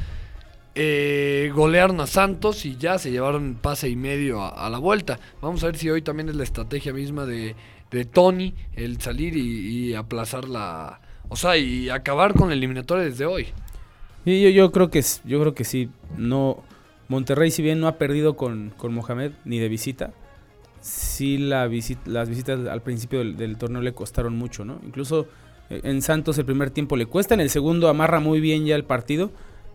Eh, 0.78 1.51
golearon 1.54 2.01
a 2.01 2.08
Santos 2.08 2.65
y 2.65 2.75
ya 2.78 2.97
se 2.99 3.12
llevaron 3.12 3.56
pase 3.56 3.89
y 3.89 3.95
medio 3.95 4.43
a, 4.43 4.69
la 4.69 4.78
vuelta. 4.78 5.19
Vamos 5.41 5.63
a 5.63 5.67
ver 5.67 5.78
si 5.78 5.89
hoy 5.89 6.01
también 6.01 6.30
es 6.30 6.36
la 6.36 6.43
estrategia 6.43 6.93
misma 6.93 7.25
de, 7.25 7.56
de 7.91 8.06
Tony 8.06 8.54
el 8.73 8.99
salir 9.01 9.38
y, 9.38 9.88
y 9.89 9.93
aplazar 9.93 10.49
la... 10.49 10.99
O 11.30 11.36
sea, 11.36 11.58
y 11.58 11.89
acabar 11.89 12.34
con 12.34 12.49
la 12.49 12.56
eliminatoria 12.56 13.04
desde 13.04 13.25
hoy. 13.25 13.47
Yo, 14.25 14.34
yo 14.34 14.71
creo 14.71 14.89
que 14.89 15.04
yo 15.23 15.39
creo 15.39 15.54
que 15.54 15.63
sí. 15.63 15.89
No, 16.17 16.63
Monterrey, 17.08 17.51
si 17.51 17.62
bien 17.62 17.80
no 17.80 17.88
ha 17.88 17.97
perdido 17.97 18.36
con, 18.36 18.71
con 18.78 18.93
Mohamed 18.93 19.32
ni 19.45 19.60
de 19.60 19.69
visita, 19.69 20.12
sí 20.86 21.38
la 21.38 21.67
visi- 21.67 21.98
las 22.06 22.30
visitas 22.30 22.67
al 22.67 22.82
principio 22.82 23.19
del, 23.19 23.38
del 23.38 23.58
torneo 23.58 23.82
le 23.82 23.93
costaron 23.93 24.36
mucho, 24.36 24.65
¿no? 24.65 24.80
Incluso 24.86 25.28
eh, 25.69 25.82
en 25.84 26.02
Santos 26.02 26.38
el 26.38 26.45
primer 26.45 26.69
tiempo 26.69 26.95
le 26.95 27.06
cuesta, 27.08 27.34
en 27.34 27.39
el 27.41 27.50
segundo 27.50 27.89
amarra 27.89 28.19
muy 28.19 28.39
bien 28.39 28.65
ya 28.65 28.76
el 28.76 28.84
partido. 28.84 29.32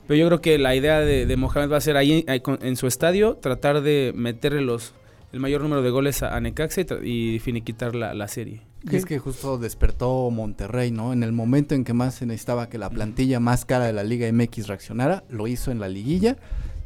Pero 0.07 0.19
yo 0.19 0.27
creo 0.27 0.41
que 0.41 0.59
la 0.59 0.75
idea 0.75 1.01
de, 1.01 1.25
de 1.27 1.37
Mohamed 1.37 1.71
va 1.71 1.77
a 1.77 1.81
ser 1.81 1.97
ahí, 1.97 2.25
con- 2.43 2.59
en 2.63 2.77
su 2.77 2.87
estadio 2.87 3.37
tratar 3.37 3.81
de 3.81 4.13
meterle 4.15 4.61
los 4.63 4.95
el 5.33 5.39
mayor 5.39 5.63
número 5.63 5.81
de 5.83 5.91
goles 5.91 6.25
a, 6.25 6.35
a 6.37 6.41
Necaxa 6.41 6.81
y, 7.05 7.35
y 7.35 7.39
finiquitar 7.39 7.95
la, 7.95 8.15
la 8.15 8.27
serie. 8.27 8.63
Y 8.91 8.97
es 8.97 9.05
que 9.05 9.19
justo 9.21 9.59
despertó 9.59 10.29
Monterrey, 10.31 10.91
¿no? 10.91 11.13
En 11.13 11.23
el 11.23 11.31
momento 11.33 11.75
en 11.77 11.85
que 11.85 11.93
más 11.93 12.15
se 12.17 12.27
necesitaba 12.27 12.69
que 12.69 12.79
la 12.79 12.91
plantilla 12.91 13.39
más 13.39 13.65
cara 13.65 13.85
de 13.87 13.93
la 13.93 14.03
Liga 14.03 14.27
MX 14.33 14.67
reaccionara, 14.67 15.23
lo 15.29 15.47
hizo 15.47 15.71
en 15.71 15.79
la 15.79 15.89
liguilla. 15.89 16.37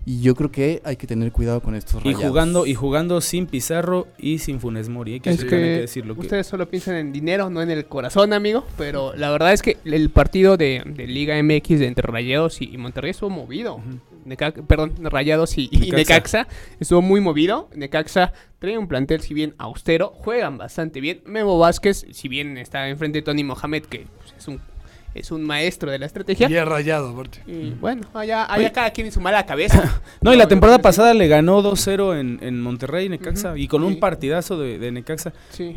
Y 0.07 0.21
yo 0.21 0.35
creo 0.35 0.51
que 0.53 0.83
hay 0.85 0.97
que 0.97 1.07
tener 1.07 1.33
cuidado 1.33 1.61
con 1.61 1.75
estos 1.75 2.03
Y 2.05 2.09
rayados. 2.13 2.27
jugando, 2.29 2.67
y 2.67 2.75
jugando 2.75 3.21
sin 3.23 3.47
Pizarro 3.47 4.07
y 4.19 4.39
sin 4.39 4.61
Funes 4.61 4.89
Mori. 4.91 5.15
Hay 5.15 5.21
que, 5.21 5.31
Es 5.31 5.39
hay 5.41 5.45
que, 5.45 5.51
que 5.51 5.57
decirlo. 5.57 6.15
que- 6.15 6.21
ustedes 6.21 6.47
solo 6.47 6.69
piensan 6.69 6.97
en 6.97 7.13
dinero, 7.13 7.49
no 7.49 7.63
en 7.63 7.71
el 7.71 7.87
corazón, 7.87 8.33
amigo. 8.35 8.65
Pero 8.77 9.15
la 9.17 9.31
verdad 9.31 9.55
es 9.55 9.63
que 9.63 9.79
el 9.87 10.11
partido 10.11 10.57
de, 10.59 10.83
de 10.85 11.07
Liga 11.07 11.43
MX 11.43 11.79
de 11.81 11.87
entre 11.87 12.07
Rayados 12.07 12.61
y, 12.61 12.67
y 12.75 12.77
Monterrey 12.77 13.13
estuvo 13.13 13.31
movido. 13.31 13.81
Neca- 14.27 14.53
perdón, 14.67 14.93
Rayados 15.01 15.57
y, 15.59 15.69
y 15.71 15.79
Necaxa. 15.91 15.97
Necaxa 15.97 16.49
estuvo 16.81 17.01
muy 17.01 17.21
movido. 17.23 17.71
Necaxa 17.75 18.33
trae 18.59 18.77
un 18.77 18.89
plantel, 18.89 19.21
si 19.23 19.33
bien 19.33 19.55
austero, 19.59 20.09
juegan 20.17 20.59
bastante 20.59 21.01
bien. 21.01 21.23
Memo 21.25 21.59
Vázquez, 21.59 22.07
si 22.13 22.29
bien 22.29 22.59
está 22.59 22.89
enfrente 22.91 23.19
de 23.19 23.23
Tony 23.23 23.43
Mohamed, 23.45 23.85
que 23.85 24.07
pues, 24.19 24.35
es 24.39 24.49
un 24.49 24.61
es 25.15 25.31
un 25.31 25.43
maestro 25.45 25.91
de 25.91 25.99
la 25.99 26.07
estrategia. 26.07 26.49
Y 26.51 26.55
es 26.57 26.65
rayado, 26.67 27.11
aparte. 27.11 27.41
Y 27.47 27.71
bueno, 27.71 28.03
allá, 28.15 28.53
allá 28.53 28.73
cada 28.73 28.91
quien 28.91 29.07
en 29.07 29.13
su 29.13 29.21
mala 29.21 29.47
cabeza. 29.47 30.01
No, 30.21 30.33
y 30.33 30.37
la 30.37 30.49
temporada 30.49 30.79
pasada 30.81 31.13
le 31.15 31.29
ganó 31.29 31.63
2-0 31.63 32.19
en, 32.19 32.39
en 32.43 32.61
Monterrey, 32.63 33.09
Necaxa, 33.09 33.57
y 33.59 33.69
con 33.69 33.83
sí. 33.83 33.89
un 33.89 34.01
partidazo 34.01 34.59
de, 34.59 34.79
de 34.79 34.91
Necaxa. 34.91 35.33
Sí. 35.51 35.77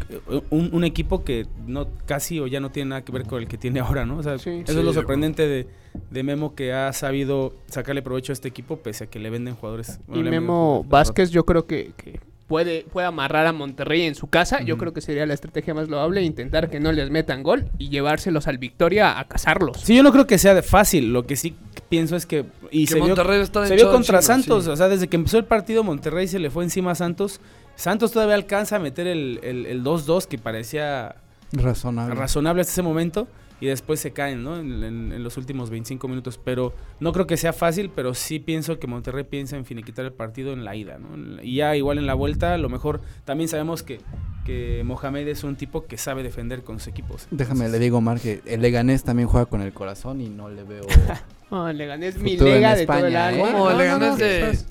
Un, 0.50 0.70
un 0.74 0.84
equipo 0.86 1.24
que 1.26 1.46
no 1.66 1.88
casi 2.06 2.40
o 2.40 2.48
ya 2.48 2.60
no 2.62 2.72
tiene 2.72 2.90
nada 2.92 3.04
que 3.04 3.12
ver 3.12 3.24
con 3.24 3.42
el 3.42 3.48
que 3.48 3.58
tiene 3.58 3.80
ahora, 3.82 4.06
¿no? 4.06 4.18
O 4.18 4.24
sea, 4.24 4.38
Sí. 4.38 4.50
eso 4.64 4.72
Sí, 4.74 4.80
es 4.80 4.84
lo 4.86 4.92
de 4.92 4.94
sorprendente 4.94 5.48
de, 5.48 5.68
de 6.12 6.24
Memo 6.24 6.56
que 6.56 6.72
ha 6.74 6.94
sabido 6.94 7.54
sacarle 7.68 8.02
provecho 8.02 8.32
a 8.32 8.34
este 8.34 8.48
equipo 8.48 8.78
pese 8.78 9.04
a 9.06 9.08
que 9.08 9.20
le 9.20 9.30
venden 9.30 9.56
jugadores. 9.56 10.00
bueno, 10.08 10.28
Y 10.28 10.30
Memo 10.32 10.86
Vázquez 10.88 11.30
yo 11.32 11.46
creo 11.46 11.68
que, 11.68 11.92
que 11.98 12.20
puede, 12.48 12.86
puede 12.92 13.08
amarrar 13.08 13.46
a 13.46 13.54
Monterrey 13.54 14.04
en 14.04 14.16
su 14.16 14.28
casa. 14.28 14.62
Yo 14.62 14.78
creo 14.78 14.94
que 14.94 15.02
sería 15.02 15.26
la 15.26 15.34
estrategia 15.34 15.74
más 15.74 15.90
loable, 15.90 16.22
intentar 16.24 16.70
que 16.70 16.80
no 16.80 16.92
les 16.92 17.10
metan 17.10 17.44
gol 17.44 17.70
y 17.78 17.90
llevárselos 17.90 18.48
al 18.48 18.58
Victoria 18.58 19.20
a 19.20 19.26
cazarlos. 19.28 19.78
Sí, 19.82 19.96
yo 19.96 20.04
no 20.04 20.12
creo 20.12 20.28
que 20.28 20.38
sea 20.38 20.54
de 20.54 20.62
fácil. 20.64 21.12
Lo 21.14 21.26
que 21.26 21.36
sí 21.36 21.56
pienso 21.90 22.16
es 22.16 22.26
que. 22.26 22.46
Y 22.72 22.86
que 22.86 22.94
se 22.94 22.96
vio, 22.96 23.08
Monterrey 23.08 23.42
está 23.42 23.66
se 23.68 23.76
vio 23.76 23.92
contra 23.92 24.22
Santos. 24.22 24.64
sí. 24.66 24.70
O 24.70 24.76
sea, 24.76 24.88
desde 24.88 25.08
que 25.08 25.18
empezó 25.18 25.38
el 25.38 25.46
partido, 25.46 25.84
Monterrey 25.84 26.28
se 26.28 26.40
le 26.40 26.50
fue 26.50 26.64
encima 26.64 26.92
a 26.92 26.96
Santos. 26.96 27.40
Santos 27.76 28.12
todavía 28.12 28.36
alcanza 28.36 28.78
a 28.78 28.80
meter 28.80 29.08
el 29.08 29.40
el- 29.44 29.66
el 29.66 29.84
2-2 29.84 30.26
que 30.28 30.38
parecía 30.38 31.16
Razonable. 31.52 32.16
razonable 32.16 32.62
hasta 32.62 32.72
ese 32.74 32.82
momento 32.82 33.28
y 33.60 33.66
después 33.68 34.00
se 34.00 34.12
caen, 34.12 34.44
¿no? 34.44 34.58
En, 34.60 34.84
en- 34.84 35.12
en 35.12 35.24
los 35.24 35.38
últimos 35.38 35.70
25 35.70 36.08
minutos. 36.08 36.40
Pero 36.44 36.74
no 37.00 37.12
creo 37.14 37.26
que 37.28 37.38
sea 37.38 37.54
fácil, 37.54 37.90
pero 37.96 38.14
sí 38.14 38.40
pienso 38.40 38.80
que 38.80 38.88
Monterrey 38.88 39.24
piensa 39.24 39.58
en 39.58 39.66
finiquitar 39.66 40.06
el 40.06 40.14
partido 40.14 40.54
en 40.54 40.64
la 40.66 40.76
ida, 40.76 40.98
¿no? 41.00 41.42
Y 41.42 41.56
ya 41.56 41.76
igual 41.76 41.98
en 41.98 42.06
la 42.08 42.14
vuelta, 42.14 42.54
a 42.54 42.58
lo 42.58 42.70
mejor 42.70 43.02
también 43.26 43.48
sabemos 43.48 43.84
que, 43.84 44.00
que 44.46 44.84
Mohamed 44.86 45.28
es 45.28 45.44
un 45.44 45.56
tipo 45.56 45.86
que 45.86 45.98
sabe 45.98 46.24
defender 46.24 46.64
con 46.64 46.80
sus 46.80 46.88
equipos. 46.90 47.28
Déjame, 47.32 47.62
Entonces, 47.66 47.72
le 47.72 47.80
digo, 47.86 48.02
Mar, 48.02 48.20
que 48.20 48.42
el 48.46 48.62
Leganés 48.62 49.04
también 49.04 49.28
juega 49.28 49.46
con 49.48 49.62
el 49.62 49.74
corazón 49.74 50.22
y 50.22 50.30
no 50.30 50.50
le 50.50 50.64
veo 50.64 50.86
Ah, 51.50 51.68
el 51.72 51.78
Leganés, 51.78 52.18
mi 52.18 52.32
Futuro 52.32 52.50
en 52.50 52.56
lega 52.56 52.76
de 52.76 52.86
todo 52.86 52.98
el 52.98 53.04
España, 53.06 53.28
año. 53.28 53.38
¿eh? 53.38 53.40
¿Cómo? 53.54 53.58
No, 53.72 53.82
el 53.82 54.00
no, 54.00 54.16
de- 54.18 54.28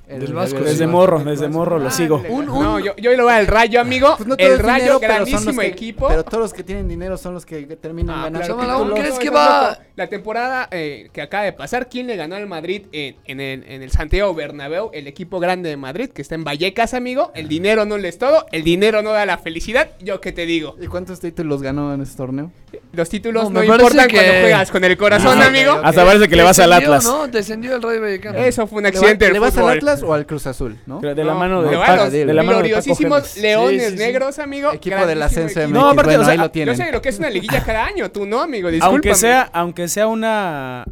del 0.08 0.22
el- 0.24 0.34
Vasco. 0.34 0.60
Desde 0.60 0.84
sí. 0.84 0.86
morro, 0.86 1.24
desde 1.24 1.48
morro 1.48 1.78
lo 1.78 1.88
Ah, 1.88 1.90
sigo. 1.90 2.22
Un- 2.28 2.50
un- 2.50 2.62
No, 2.62 2.78
yo, 2.78 2.94
yo 2.96 3.16
lo 3.16 3.24
voy 3.24 3.32
al 3.32 3.46
Rayo, 3.46 3.80
amigo. 3.80 4.14
Pues 4.18 4.28
no 4.28 4.34
el 4.36 4.52
es 4.52 4.58
Rayo, 4.60 4.98
dinero, 4.98 5.00
pero 5.00 5.12
son 5.14 5.20
los 5.20 5.30
grandísimo 5.30 5.60
que- 5.62 5.66
equipo. 5.68 6.08
Pero 6.08 6.24
todos 6.24 6.38
los 6.40 6.52
que 6.52 6.62
tienen 6.64 6.86
dinero 6.86 7.16
son 7.16 7.32
los 7.32 7.46
que 7.46 7.62
terminan 7.76 8.18
Ah, 8.18 8.22
ganando 8.24 8.56
claro, 8.58 8.76
títulos. 8.80 8.98
¿crees 9.00 9.18
que 9.18 9.28
es 9.28 9.34
va- 9.34 9.70
loco. 9.70 9.82
La 9.96 10.06
temporada 10.08 10.68
eh, 10.70 11.08
que 11.14 11.22
acaba 11.22 11.44
de 11.44 11.54
pasar, 11.54 11.88
¿quién 11.88 12.06
le 12.08 12.16
ganó 12.16 12.36
al 12.36 12.46
Madrid 12.46 12.82
en, 12.92 13.16
en 13.24 13.40
el, 13.40 13.64
en 13.66 13.82
el 13.82 13.90
Santiago 13.90 14.34
Bernabéu? 14.34 14.90
El 14.92 15.06
equipo 15.06 15.40
grande 15.40 15.70
de 15.70 15.78
Madrid, 15.78 16.10
que 16.10 16.20
está 16.20 16.34
en 16.34 16.44
Vallecas, 16.44 16.92
amigo. 16.92 17.32
El 17.34 17.48
dinero 17.48 17.86
no 17.86 17.96
le 17.96 18.08
es 18.08 18.18
todo, 18.18 18.44
el 18.52 18.62
dinero 18.64 19.00
no 19.00 19.12
da 19.12 19.24
la 19.24 19.38
felicidad. 19.38 19.92
Yo 20.02 20.20
qué 20.20 20.32
te 20.32 20.44
digo, 20.44 20.76
¿Y 20.78 20.88
cuántos 20.88 21.20
títulos 21.20 21.62
ganó 21.62 21.94
en 21.94 22.02
ese 22.02 22.14
torneo? 22.18 22.50
los 22.92 23.08
títulos 23.08 23.44
No, 23.44 23.50
no, 23.50 23.60
me 23.60 23.66
parece 23.66 23.82
importan 23.84 24.08
que- 24.08 24.16
cuando 24.16 24.32
juegas 24.40 24.70
con 24.70 24.84
el 24.84 24.96
corazón, 24.98 25.40
Ah, 25.40 25.46
amigo. 25.46 25.72
ok. 25.76 25.80
Hasta 25.84 26.04
parece 26.04 26.28
que 26.28 26.36
le 26.36 26.42
vas 26.42 26.58
al 26.66 26.82
Atlas. 26.82 27.04
¿no? 27.04 27.26
Descendió 27.28 27.74
el 27.76 27.82
Rayo 27.82 28.00
Vallecano. 28.00 28.38
Eso 28.38 28.66
fue 28.66 28.78
un 28.78 28.84
¿Le, 28.84 28.90
va- 28.90 28.98
accidente 28.98 29.32
le 29.32 29.38
vas 29.38 29.56
al 29.56 29.68
Atlas 29.68 30.02
o 30.02 30.12
al 30.14 30.26
Cruz 30.26 30.46
Azul, 30.46 30.78
no? 30.86 31.00
Pero 31.00 31.14
de 31.14 31.24
la 31.24 31.32
No, 31.32 31.38
mano 31.38 31.62
de, 31.62 31.76
Paco- 31.76 31.96
los 32.04 32.12
de 32.12 32.24
la 32.26 32.42
mano 32.42 32.58
de 32.58 32.68
gloriosísimos 32.68 33.22
Gémez. 33.34 33.42
leones 33.42 33.82
Sí, 33.84 33.90
sí, 33.90 33.96
sí. 33.98 34.04
negros, 34.04 34.38
amigo. 34.38 34.72
Equipo 34.72 35.06
del 35.06 35.22
ascenso. 35.22 35.60
MX. 35.60 35.70
No, 35.70 35.88
aparte, 35.90 36.02
bueno, 36.10 36.20
o 36.20 36.24
sea, 36.24 36.32
ahí 36.32 36.38
lo 36.38 36.44
Yo 36.44 36.50
tienen. 36.50 36.76
sé 36.76 36.92
lo 36.92 37.00
que 37.02 37.08
es 37.08 37.18
una 37.18 37.30
liguilla 37.30 37.64
cada 37.64 37.84
año, 37.86 38.10
tú 38.10 38.26
no, 38.26 38.40
amigo. 38.42 38.68
Discúlpame. 38.68 38.92
Aunque 38.94 39.14
sea, 39.14 39.42
aunque 39.52 39.88
sea 39.88 40.06
una, 40.06 40.84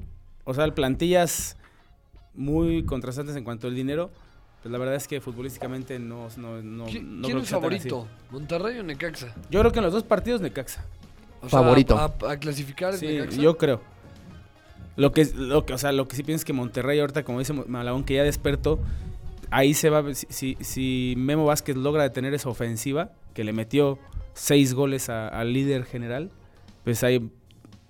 o 0.45 0.55
sea, 0.55 0.67
plantillas 0.75 1.57
muy 2.35 2.85
contrastantes 2.85 3.37
en 3.37 3.45
cuanto 3.45 3.67
al 3.67 3.75
dinero, 3.75 4.11
pues 4.63 4.73
la 4.73 4.79
verdad 4.79 4.95
es 4.95 5.07
que 5.07 5.21
futbolísticamente 5.21 5.99
no, 5.99 6.29
no, 6.37 6.63
no, 6.63 6.87
¿Qui- 6.87 7.03
no 7.03 7.23
¿Quién 7.23 7.23
creo 7.23 7.39
es 7.39 7.45
que 7.45 7.51
favorito? 7.55 8.09
¿Monterrey 8.31 8.79
o 8.79 8.83
Necaxa? 8.83 9.29
Yo 9.51 9.61
creo 9.61 9.73
que 9.73 9.79
en 9.79 9.85
los 9.85 9.93
dos 9.93 10.03
partidos 10.05 10.41
Necaxa. 10.41 10.85
O 11.43 11.49
sea, 11.51 11.59
Favorito. 11.61 11.99
A, 11.99 12.31
a 12.31 12.37
clasificar 12.39 12.95
es 12.95 13.01
Sí, 13.01 13.07
Necaxa. 13.07 13.37
yo 13.41 13.59
creo. 13.59 13.81
Lo 14.97 15.13
que, 15.13 15.23
es- 15.23 15.35
lo 15.35 15.65
que, 15.67 15.73
o 15.75 15.79
sea, 15.79 15.93
lo 15.93 16.07
que 16.09 16.17
sí 16.17 16.23
pienso 16.23 16.41
es 16.43 16.45
que 16.45 16.53
Monterrey 16.53 16.99
ahorita, 17.01 17.25
como 17.25 17.39
dice 17.41 17.53
Malagón, 17.53 18.05
que 18.05 18.15
ya 18.15 18.23
despertó, 18.23 18.79
ahí 19.51 19.75
se 19.75 19.91
va, 19.91 20.15
si, 20.15 20.27
si, 20.31 20.57
si 20.61 21.15
Memo 21.17 21.45
Vázquez 21.47 21.77
logra 21.77 22.03
detener 22.03 22.35
esa 22.35 22.49
ofensiva, 22.49 23.11
que 23.35 23.45
le 23.45 23.53
metió 23.53 23.99
seis 24.35 24.75
goles 24.75 25.09
a- 25.09 25.29
al 25.29 25.53
líder 25.53 25.85
general, 25.85 26.31
pues 26.85 27.03
ahí 27.05 27.29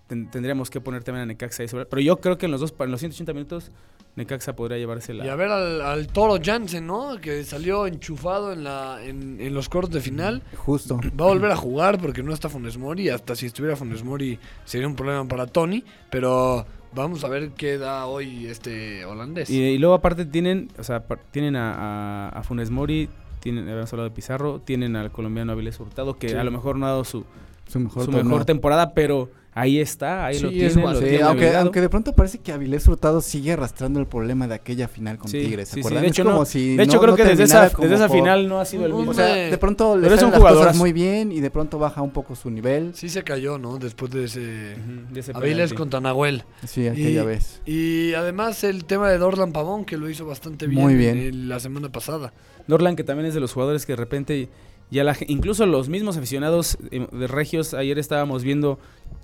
ten- 0.06 0.30
tendríamos 0.30 0.70
que 0.70 0.80
poner 0.80 1.02
también 1.04 1.22
a 1.22 1.26
Necaxa 1.26 1.62
ahí 1.62 1.68
sobre. 1.68 1.86
Pero 1.86 2.00
yo 2.02 2.20
creo 2.20 2.38
que 2.38 2.46
en 2.46 2.52
los 2.52 2.60
dos, 2.60 2.74
en 2.78 2.90
los 2.90 3.00
180 3.00 3.32
minutos, 3.32 3.70
Necaxa 4.16 4.54
podría 4.54 4.78
llevarse 4.78 5.12
la... 5.12 5.26
Y 5.26 5.28
a 5.28 5.34
ver 5.34 5.48
al, 5.50 5.80
al 5.80 6.06
Toro 6.06 6.38
Jansen, 6.42 6.86
¿no? 6.86 7.20
Que 7.20 7.42
salió 7.42 7.86
enchufado 7.88 8.52
en, 8.52 8.62
la, 8.62 9.04
en, 9.04 9.40
en 9.40 9.52
los 9.54 9.68
cortos 9.68 9.92
de 9.94 10.00
final. 10.00 10.42
Justo. 10.56 11.00
Va 11.20 11.24
a 11.24 11.28
volver 11.28 11.50
a 11.50 11.56
jugar 11.56 12.00
porque 12.00 12.22
no 12.22 12.32
está 12.32 12.48
Funes 12.48 12.78
Mori. 12.78 13.08
Hasta 13.08 13.34
si 13.34 13.46
estuviera 13.46 13.74
Funes 13.74 14.04
Mori 14.04 14.38
sería 14.64 14.86
un 14.86 14.94
problema 14.94 15.26
para 15.26 15.48
Tony. 15.48 15.82
Pero 16.10 16.64
vamos 16.94 17.24
a 17.24 17.28
ver 17.28 17.50
qué 17.50 17.78
da 17.78 18.07
hoy 18.07 18.46
este 18.46 19.04
holandés. 19.04 19.50
Y, 19.50 19.61
y 19.61 19.78
luego 19.78 19.94
aparte 19.94 20.24
tienen, 20.24 20.68
o 20.78 20.85
sea, 20.85 21.04
tienen 21.30 21.57
a, 21.57 21.74
a- 21.74 22.28
a 22.30 22.42
Funes 22.42 22.70
Mori, 22.70 23.09
tienen, 23.40 23.68
habíamos 23.68 23.92
hablado 23.92 24.09
de 24.09 24.14
Pizarro, 24.14 24.61
tienen 24.61 24.96
al 24.96 25.11
colombiano 25.11 25.52
Avilés 25.52 25.78
Hurtado, 25.80 26.16
que 26.18 26.30
Sí. 26.30 26.35
a 26.37 26.44
lo 26.44 26.50
mejor 26.50 26.76
no 26.76 26.87
ha 26.87 26.90
dado 26.90 27.04
su, 27.04 27.24
Su 27.68 27.81
mejor 27.81 28.05
su 28.05 28.11
mejor 28.12 28.44
temporada, 28.44 28.92
pero 28.94 29.31
ahí 29.57 29.79
está, 29.79 30.27
ahí 30.27 30.35
Sí, 30.37 30.42
lo 30.42 30.48
es 30.50 30.55
Sí, 30.74 30.81
tienen 31.05 31.22
aunque, 31.22 31.57
aunque 31.57 31.81
de 31.81 31.88
pronto 31.88 32.12
parece 32.12 32.38
que 32.38 32.53
Avilés 32.53 32.87
Hurtado 32.88 33.20
sigue 33.20 33.53
arrastrando 33.53 34.00
el 34.00 34.07
problema 34.07 34.46
de 34.48 34.55
aquella 34.57 34.88
final 34.88 35.16
con 35.16 35.31
Sí, 35.31 35.38
Tigres, 35.40 35.68
¿se 35.68 35.74
sí, 35.77 35.81
sí, 35.81 35.81
acuerdan? 35.81 36.03
de 36.03 36.09
Es 36.09 36.12
hecho, 36.12 36.24
como 36.24 36.38
no- 36.40 36.44
si 36.44 36.77
de 36.77 36.83
hecho 36.83 36.94
no- 36.94 37.00
creo 37.00 37.11
no 37.12 37.16
que 37.16 37.24
desde 37.24 37.44
esa, 37.44 37.68
desde 37.68 37.94
esa 37.94 38.09
por- 38.09 38.16
final 38.16 38.48
no 38.48 38.59
ha 38.61 38.64
sido 38.64 38.85
el 38.85 38.92
mismo. 38.92 39.12
O 39.12 39.14
sea, 39.14 39.33
de 39.35 39.59
pronto 39.59 39.96
le 39.96 40.03
Pero 40.03 40.14
es 40.14 40.20
salen 40.20 40.35
un 40.37 40.44
las 40.44 40.53
cosas 40.55 40.77
muy 40.77 40.92
bien 40.92 41.33
y 41.33 41.40
de 41.40 41.50
pronto 41.50 41.79
baja 41.79 42.03
un 42.03 42.11
poco 42.11 42.35
su 42.37 42.50
nivel. 42.50 42.92
Sí 42.94 43.09
se 43.09 43.22
cayó, 43.22 43.57
¿no? 43.59 43.79
Después 43.79 44.11
de 44.11 44.24
ese... 44.24 44.40
De 44.40 45.22
penalti. 45.22 45.74
contra 45.74 46.00
Nahuel. 46.00 46.42
Sí, 46.66 46.87
aquella 46.88 47.22
Y- 47.22 47.27
vez. 47.27 47.61
Y 47.64 48.14
además 48.14 48.62
el 48.64 48.85
tema 48.85 49.09
de 49.09 49.18
Dorlan 49.18 49.53
Pavón, 49.53 49.85
que 49.85 49.96
lo 49.96 50.11
hizo 50.11 50.27
bastante 50.27 50.66
bien, 50.66 50.83
Muy 50.83 50.94
bien. 50.96 51.16
eh, 51.16 51.31
la 51.33 51.61
semana 51.61 51.90
pasada. 51.90 52.33
Dorlan, 52.66 52.96
que 52.96 53.05
también 53.05 53.27
es 53.29 53.35
de 53.35 53.40
los 53.40 53.53
jugadores 53.53 53.87
que 53.87 53.92
de 53.92 53.96
repente 53.96 54.48
ya 54.94 55.04
la, 55.04 55.14
ge- 55.14 55.26
incluso 55.28 55.66
los 55.66 55.88
mismos 55.90 56.16
aficionados 56.16 56.78
eh, 56.90 57.07
de 57.12 57.26
Regios, 57.26 57.74
ayer 57.74 57.98
estábamos 57.98 58.42
viendo 58.44 58.78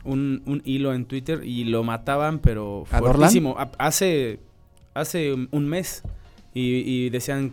un, 0.05 0.43
un 0.47 0.61
hilo 0.65 0.93
en 0.93 1.07
Twitter 1.07 1.43
y 1.45 1.65
lo 1.65 1.83
mataban, 1.85 2.39
pero 2.41 2.85
¿A 2.91 2.99
fuertísimo. 2.99 3.55
A- 3.59 3.71
Hace, 3.79 4.41
hace 4.95 5.33
un- 5.51 5.69
mes 5.69 6.03
y, 6.53 6.63
y 6.85 7.11
decían, 7.11 7.53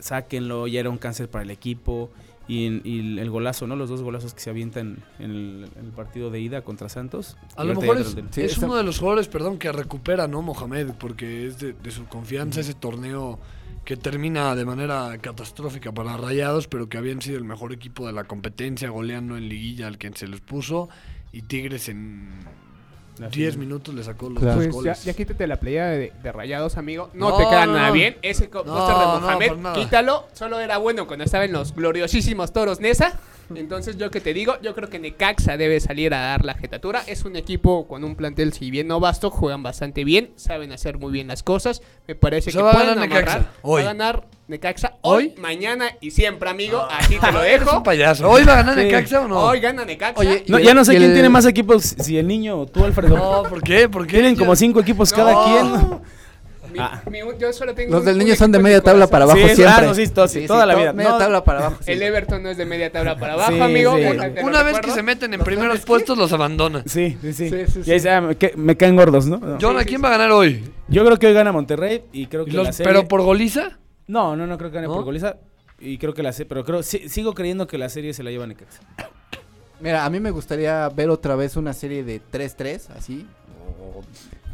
sáquenlo, 0.00 0.66
ya 0.66 0.80
era 0.80 0.90
un 0.90 0.98
cáncer 0.98 1.28
para 1.28 1.44
el 1.44 1.50
equipo. 1.50 2.10
Y, 2.50 2.80
y 2.88 3.18
el 3.18 3.28
golazo, 3.28 3.66
¿no? 3.66 3.76
Los 3.76 3.90
dos 3.90 4.00
golazos 4.00 4.32
que 4.32 4.40
se 4.40 4.48
avientan 4.48 4.96
en 5.18 5.30
el, 5.32 5.68
en 5.78 5.84
el 5.84 5.92
partido 5.92 6.30
de 6.30 6.40
ida 6.40 6.62
contra 6.62 6.88
Santos. 6.88 7.36
A 7.56 7.62
Y 7.64 7.68
lo 7.68 7.74
mejor 7.78 7.98
es, 7.98 8.14
del- 8.14 8.24
Sí, 8.30 8.40
es 8.40 8.52
está- 8.54 8.64
uno 8.64 8.76
de 8.76 8.84
los 8.84 8.98
jugadores, 8.98 9.28
perdón, 9.28 9.58
que 9.58 9.70
recupera, 9.70 10.26
¿no? 10.28 10.40
Mohamed, 10.40 10.92
porque 10.98 11.46
es 11.46 11.58
de, 11.58 11.74
de 11.74 11.90
su 11.90 12.06
confianza 12.06 12.60
ese 12.62 12.72
torneo 12.72 13.38
que 13.84 13.96
termina 13.96 14.54
de 14.54 14.64
manera 14.64 15.16
catastrófica 15.20 15.92
para 15.92 16.16
Rayados, 16.16 16.68
pero 16.68 16.88
que 16.88 16.98
habían 16.98 17.22
sido 17.22 17.38
el 17.38 17.44
mejor 17.44 17.72
equipo 17.72 18.06
de 18.06 18.12
la 18.12 18.24
competencia, 18.24 18.90
goleando 18.90 19.36
en 19.36 19.48
liguilla 19.48 19.86
al 19.86 19.96
que 19.98 20.10
se 20.14 20.26
les 20.28 20.40
puso, 20.40 20.88
y 21.32 21.42
Tigres 21.42 21.88
en 21.88 22.28
La 23.18 23.28
10 23.30 23.54
final. 23.54 23.66
minutos 23.66 23.94
le 23.94 24.04
sacó 24.04 24.28
los 24.30 24.42
Claro. 24.42 24.56
dos 24.62 24.64
Pues 24.66 24.74
ya, 24.84 24.92
goles. 24.92 25.04
ya 25.04 25.12
quítate 25.14 25.46
la 25.46 25.56
playa 25.58 25.86
de, 25.86 26.12
de 26.22 26.32
rayados, 26.32 26.76
amigo. 26.76 27.10
No, 27.14 27.30
No, 27.30 27.36
te 27.38 27.44
queda 27.48 27.66
no, 27.66 27.72
nada 27.74 27.88
no. 27.88 27.92
bien. 27.94 28.16
Ese 28.22 28.48
póster 28.48 28.64
de 28.66 28.72
Mohamed, 28.74 29.52
quítalo. 29.74 30.26
Solo 30.34 30.60
era 30.60 30.78
bueno 30.78 31.06
cuando 31.06 31.24
estaba 31.24 31.44
en 31.44 31.52
los 31.52 31.74
gloriosísimos 31.74 32.52
toros 32.52 32.80
Nesa. 32.80 33.18
Entonces, 33.54 33.96
yo 33.96 34.10
que 34.10 34.20
te 34.20 34.34
digo, 34.34 34.54
yo 34.62 34.74
creo 34.74 34.88
que 34.88 34.98
Necaxa 34.98 35.56
debe 35.56 35.80
salir 35.80 36.12
a 36.14 36.20
dar 36.20 36.44
la 36.44 36.54
jetatura. 36.54 37.02
Es 37.06 37.24
un 37.24 37.36
equipo 37.36 37.86
con 37.86 38.04
un 38.04 38.14
plantel, 38.14 38.52
si 38.52 38.70
bien 38.70 38.86
no 38.88 39.00
vasto, 39.00 39.30
juegan 39.30 39.62
bastante 39.62 40.04
bien, 40.04 40.30
saben 40.36 40.72
hacer 40.72 40.98
muy 40.98 41.12
bien 41.12 41.28
las 41.28 41.42
cosas. 41.42 41.80
Me 42.06 42.14
parece 42.14 42.52
que 42.52 42.60
va 42.60 42.70
a 42.70 42.74
pueden 42.74 42.88
ganar 42.96 43.08
Necaxa, 43.08 43.50
hoy. 43.62 43.82
Va 43.82 43.90
a 43.90 43.92
ganar 43.94 44.26
Necaxa 44.48 44.94
hoy, 45.02 45.32
¿Hoy? 45.34 45.40
mañana 45.40 45.90
y 46.00 46.10
siempre, 46.10 46.48
amigo. 46.50 46.86
Así 46.90 47.18
te 47.18 47.32
lo 47.32 47.40
dejo. 47.42 47.78
un 47.78 47.82
payaso. 47.82 48.28
¿Hoy 48.28 48.44
va 48.44 48.52
a 48.54 48.56
ganar 48.56 48.74
Sí. 48.76 48.84
Necaxa 48.84 49.20
o 49.22 49.28
no? 49.28 49.38
Hoy 49.40 49.60
gana 49.60 49.84
Necaxa. 49.84 50.20
Oye, 50.20 50.44
No, 50.48 50.58
ya 50.58 50.74
no 50.74 50.84
sé 50.84 50.94
y 50.94 50.96
quién 50.98 51.10
el- 51.10 51.14
tiene 51.16 51.28
más 51.28 51.44
equipos, 51.46 51.84
si 51.98 52.18
el 52.18 52.26
niño 52.26 52.58
o 52.60 52.66
tú, 52.66 52.84
Alfredo. 52.84 53.16
No, 53.16 53.42
¿por 53.48 53.62
qué? 53.62 53.88
¿Por 53.88 54.06
qué? 54.06 54.14
Tienen 54.14 54.36
como 54.36 54.54
cinco 54.56 54.80
equipos 54.80 55.10
No. 55.12 55.16
cada 55.16 55.44
quien. 55.44 56.00
Mi- 56.72 56.78
Ah. 56.78 57.02
mi- 57.10 57.18
yo 57.38 57.52
solo 57.52 57.74
tengo 57.74 57.90
Los 57.92 58.00
un- 58.00 58.06
del 58.06 58.18
niño 58.18 58.34
son 58.36 58.52
de 58.52 58.58
media 58.58 58.80
tabla 58.80 59.06
para 59.06 59.24
abajo 59.24 59.38
Sí, 59.38 59.54
siempre. 59.56 59.86
no, 59.86 59.94
sí, 59.94 60.08
to- 60.08 60.28
sí, 60.28 60.46
toda 60.46 60.66
la 60.66 60.74
vida. 60.74 60.92
Media 60.92 61.10
No. 61.12 61.18
tabla 61.18 61.44
para 61.44 61.58
abajo. 61.60 61.76
El. 61.86 62.02
Everton 62.02 62.42
no 62.42 62.50
es 62.50 62.56
de 62.56 62.64
media 62.66 62.90
tabla 62.92 63.18
para 63.18 63.34
abajo, 63.34 63.52
Sí, 63.52 63.60
amigo. 63.60 63.94
Una 64.42 64.62
vez 64.62 64.80
que 64.80 64.90
se 64.90 65.02
meten 65.02 65.32
en 65.34 65.40
primeros 65.40 65.80
puestos, 65.80 66.16
los 66.18 66.32
abandonan. 66.32 66.82
Sí, 66.86 67.16
sí, 67.20 67.32
sí. 67.32 67.48
Sí, 67.50 67.56
sí, 67.68 67.80
Y 67.86 67.90
ahí 67.92 68.06
ah, 68.08 68.20
me, 68.20 68.36
me 68.56 68.76
caen 68.76 68.96
gordos, 68.96 69.26
¿no? 69.26 69.38
No. 69.38 69.58
Jonah, 69.60 69.84
¿quién 69.84 70.02
va 70.02 70.08
a 70.08 70.12
ganar 70.12 70.30
hoy? 70.32 70.64
Yo 70.88 71.04
creo 71.04 71.18
que 71.18 71.26
hoy 71.26 71.32
gana 71.34 71.52
Monterrey 71.52 72.02
y 72.12 72.26
creo 72.26 72.42
¿Y 72.46 72.50
que 72.50 72.56
los- 72.56 72.66
la 72.66 72.72
serie... 72.72 72.92
¿Pero 72.92 73.08
por 73.08 73.22
goliza? 73.22 73.78
No, 74.06 74.36
no, 74.36 74.46
no 74.46 74.56
creo 74.58 74.70
que 74.70 74.76
gane 74.76 74.88
¿No? 74.88 74.94
por 74.94 75.04
goliza. 75.04 75.36
Y 75.80 75.98
creo 75.98 76.12
que 76.14 76.22
la 76.22 76.32
serie... 76.32 76.48
Pero 76.48 76.64
creo... 76.64 76.82
sí- 76.82 77.08
sigo 77.08 77.34
creyendo 77.34 77.66
que 77.66 77.78
la 77.78 77.88
serie 77.88 78.12
se 78.14 78.22
la 78.22 78.30
lleva 78.30 78.46
Necaxa. 78.46 78.80
Mira, 79.80 80.04
a 80.04 80.10
mí 80.10 80.18
me 80.18 80.30
gustaría 80.32 80.88
ver 80.88 81.08
otra 81.10 81.36
vez 81.36 81.56
una 81.56 81.72
serie 81.72 82.02
de 82.02 82.20
3-3, 82.32 82.88
así. 82.96 83.26
o 83.80 84.02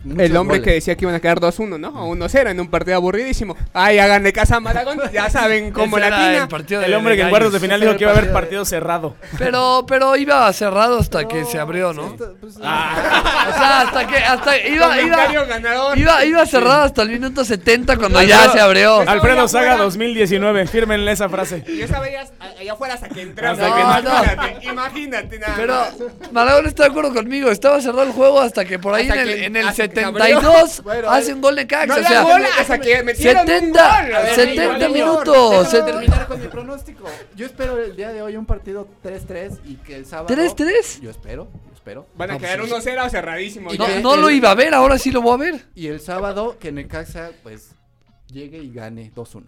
El 0.05 0.37
hombre 0.37 0.59
goles. 0.59 0.61
que 0.63 0.75
decía 0.75 0.97
que 0.97 1.05
iban 1.05 1.15
a 1.15 1.21
quedar 1.21 1.41
2-1, 1.41 1.79
¿no? 1.81 1.89
O 1.89 2.15
1-0 2.15 2.51
en 2.51 2.61
un 2.61 2.69
partido 2.69 2.97
aburridísimo. 2.97 3.57
Ay, 3.73 3.99
háganle 3.99 4.33
casa 4.33 4.57
a 4.57 4.61
Maragón. 4.61 5.01
Ya 5.13 5.31
saben 5.31 5.73
cómo 5.73 5.99
la 5.99 6.07
tina. 6.09 6.39
el 6.43 6.49
partido 6.49 6.83
El 6.83 6.91
de- 6.91 6.97
hombre 6.97 7.13
de 7.13 7.17
que 7.19 7.23
en 7.25 7.31
cuartos 7.31 7.53
de 7.53 7.61
final 7.61 7.81
dijo 7.81 7.97
que 7.97 8.05
iba 8.05 8.13
a 8.13 8.17
haber 8.19 8.33
partido 8.33 8.65
cerrado. 8.65 9.17
Pero, 9.39 9.85
pero 9.89 10.17
iba 10.17 10.53
cerrado 10.53 10.99
hasta 10.99 11.23
No, 11.23 11.29
que 11.29 11.45
se 11.47 11.59
abrió, 11.59 11.93
sí, 11.93 12.01
¿no? 12.01 12.07
esto, 12.09 12.35
pues, 12.41 12.57
O 12.57 12.61
sea, 12.61 13.81
hasta 13.81 14.07
que 14.07 14.17
hasta 14.19 14.59
iba, 14.69 15.01
iba, 15.01 15.45
ganador. 15.47 15.97
iba, 15.99 16.25
iba 16.25 16.47
cerrado 16.47 16.83
hasta 16.83 17.03
el 17.03 17.09
minuto 17.11 17.45
70 17.45 17.97
cuando 17.97 18.19
Alfredo- 18.19 18.45
ya 18.47 18.53
se 18.53 18.61
abrió. 18.61 19.01
Al- 19.01 19.09
Alfredo 19.09 19.49
Saga 19.49 19.73
afuera. 19.73 19.85
2019. 19.85 20.67
Fírmenle 20.67 21.13
esa 21.13 21.29
frase. 21.29 21.65
Y 21.67 21.81
esa 21.81 22.01
veías 22.01 22.33
a- 22.41 22.61
allá 22.61 22.73
afuera 22.75 22.95
hasta 22.95 23.09
que 23.09 23.23
entramos. 23.23 23.59
Hasta 23.61 23.75
que- 23.75 23.81
imagínate, 23.81 24.67
imagínate 24.67 25.39
nada 25.39 25.55
Pero. 25.57 25.85
Maragón 26.33 26.67
está 26.67 26.85
de 26.85 26.91
acuerdo 26.91 27.13
conmigo, 27.15 27.51
estaba 27.51 27.81
cerrado 27.81 28.03
el 28.03 28.13
juego 28.13 28.41
hasta 28.41 28.65
que 28.65 28.79
por 28.79 28.95
ahí 28.95 29.09
Hasta 29.09 29.23
en 29.23 29.29
el, 29.29 29.35
que- 29.35 29.45
en 29.47 29.57
el 29.57 29.69
hasta 29.69 29.83
que 29.89 29.89
se 29.89 29.94
72 29.95 30.83
Bueno, 30.85 31.11
hace 31.11 31.35
un 31.35 31.41
gol 31.41 31.57
de 31.57 31.67
Cax, 31.67 31.89
No 31.89 31.95
o 31.95 32.03
sea, 32.03 32.23
gol 32.23 32.43
hasta 32.59 32.81
que 32.81 33.01
un 33.03 33.15
70, 33.15 34.03
gol. 34.05 34.15
A 34.15 34.21
ver, 34.21 34.35
70 34.35 34.63
igual, 34.65 34.77
igual. 34.79 34.93
minutos. 34.93 35.73
Déjame 35.73 35.93
terminar 35.93 36.27
con 36.27 36.41
mi 36.41 36.47
pronóstico. 36.57 37.05
Yo 37.37 37.47
espero 37.47 37.79
el 37.79 37.97
día 37.97 38.13
de 38.13 38.23
hoy 38.23 38.37
un 38.37 38.47
partido 38.47 38.89
3-3 39.05 39.59
y 39.65 39.75
que 39.77 39.97
el 39.97 40.07
sábado. 40.07 40.35
3-3. 40.35 41.01
Yo 41.01 41.11
espero, 41.11 41.49
yo 41.67 41.73
espero. 41.75 42.07
Van 42.17 42.31
a 42.31 42.39
quedar 42.39 42.61
pues, 42.61 42.73
1-0 42.73 43.11
cerradísimo. 43.11 43.73
Y 43.73 43.79
No, 43.79 43.89
ya. 43.89 44.01
no 44.01 44.17
lo 44.17 44.31
iba 44.31 44.51
a 44.51 44.55
ver, 44.55 44.75
ahora 44.75 44.99
sí 44.99 45.11
lo 45.11 45.23
voy 45.23 45.35
a 45.35 45.37
ver. 45.37 45.65
Y 45.75 45.87
el 45.89 46.01
sábado 46.01 46.57
que 46.59 46.73
Necaxa 46.73 47.31
pues 47.43 47.71
llegue 48.33 48.59
y 48.59 48.73
gane 48.73 49.13
2-1 49.15 49.45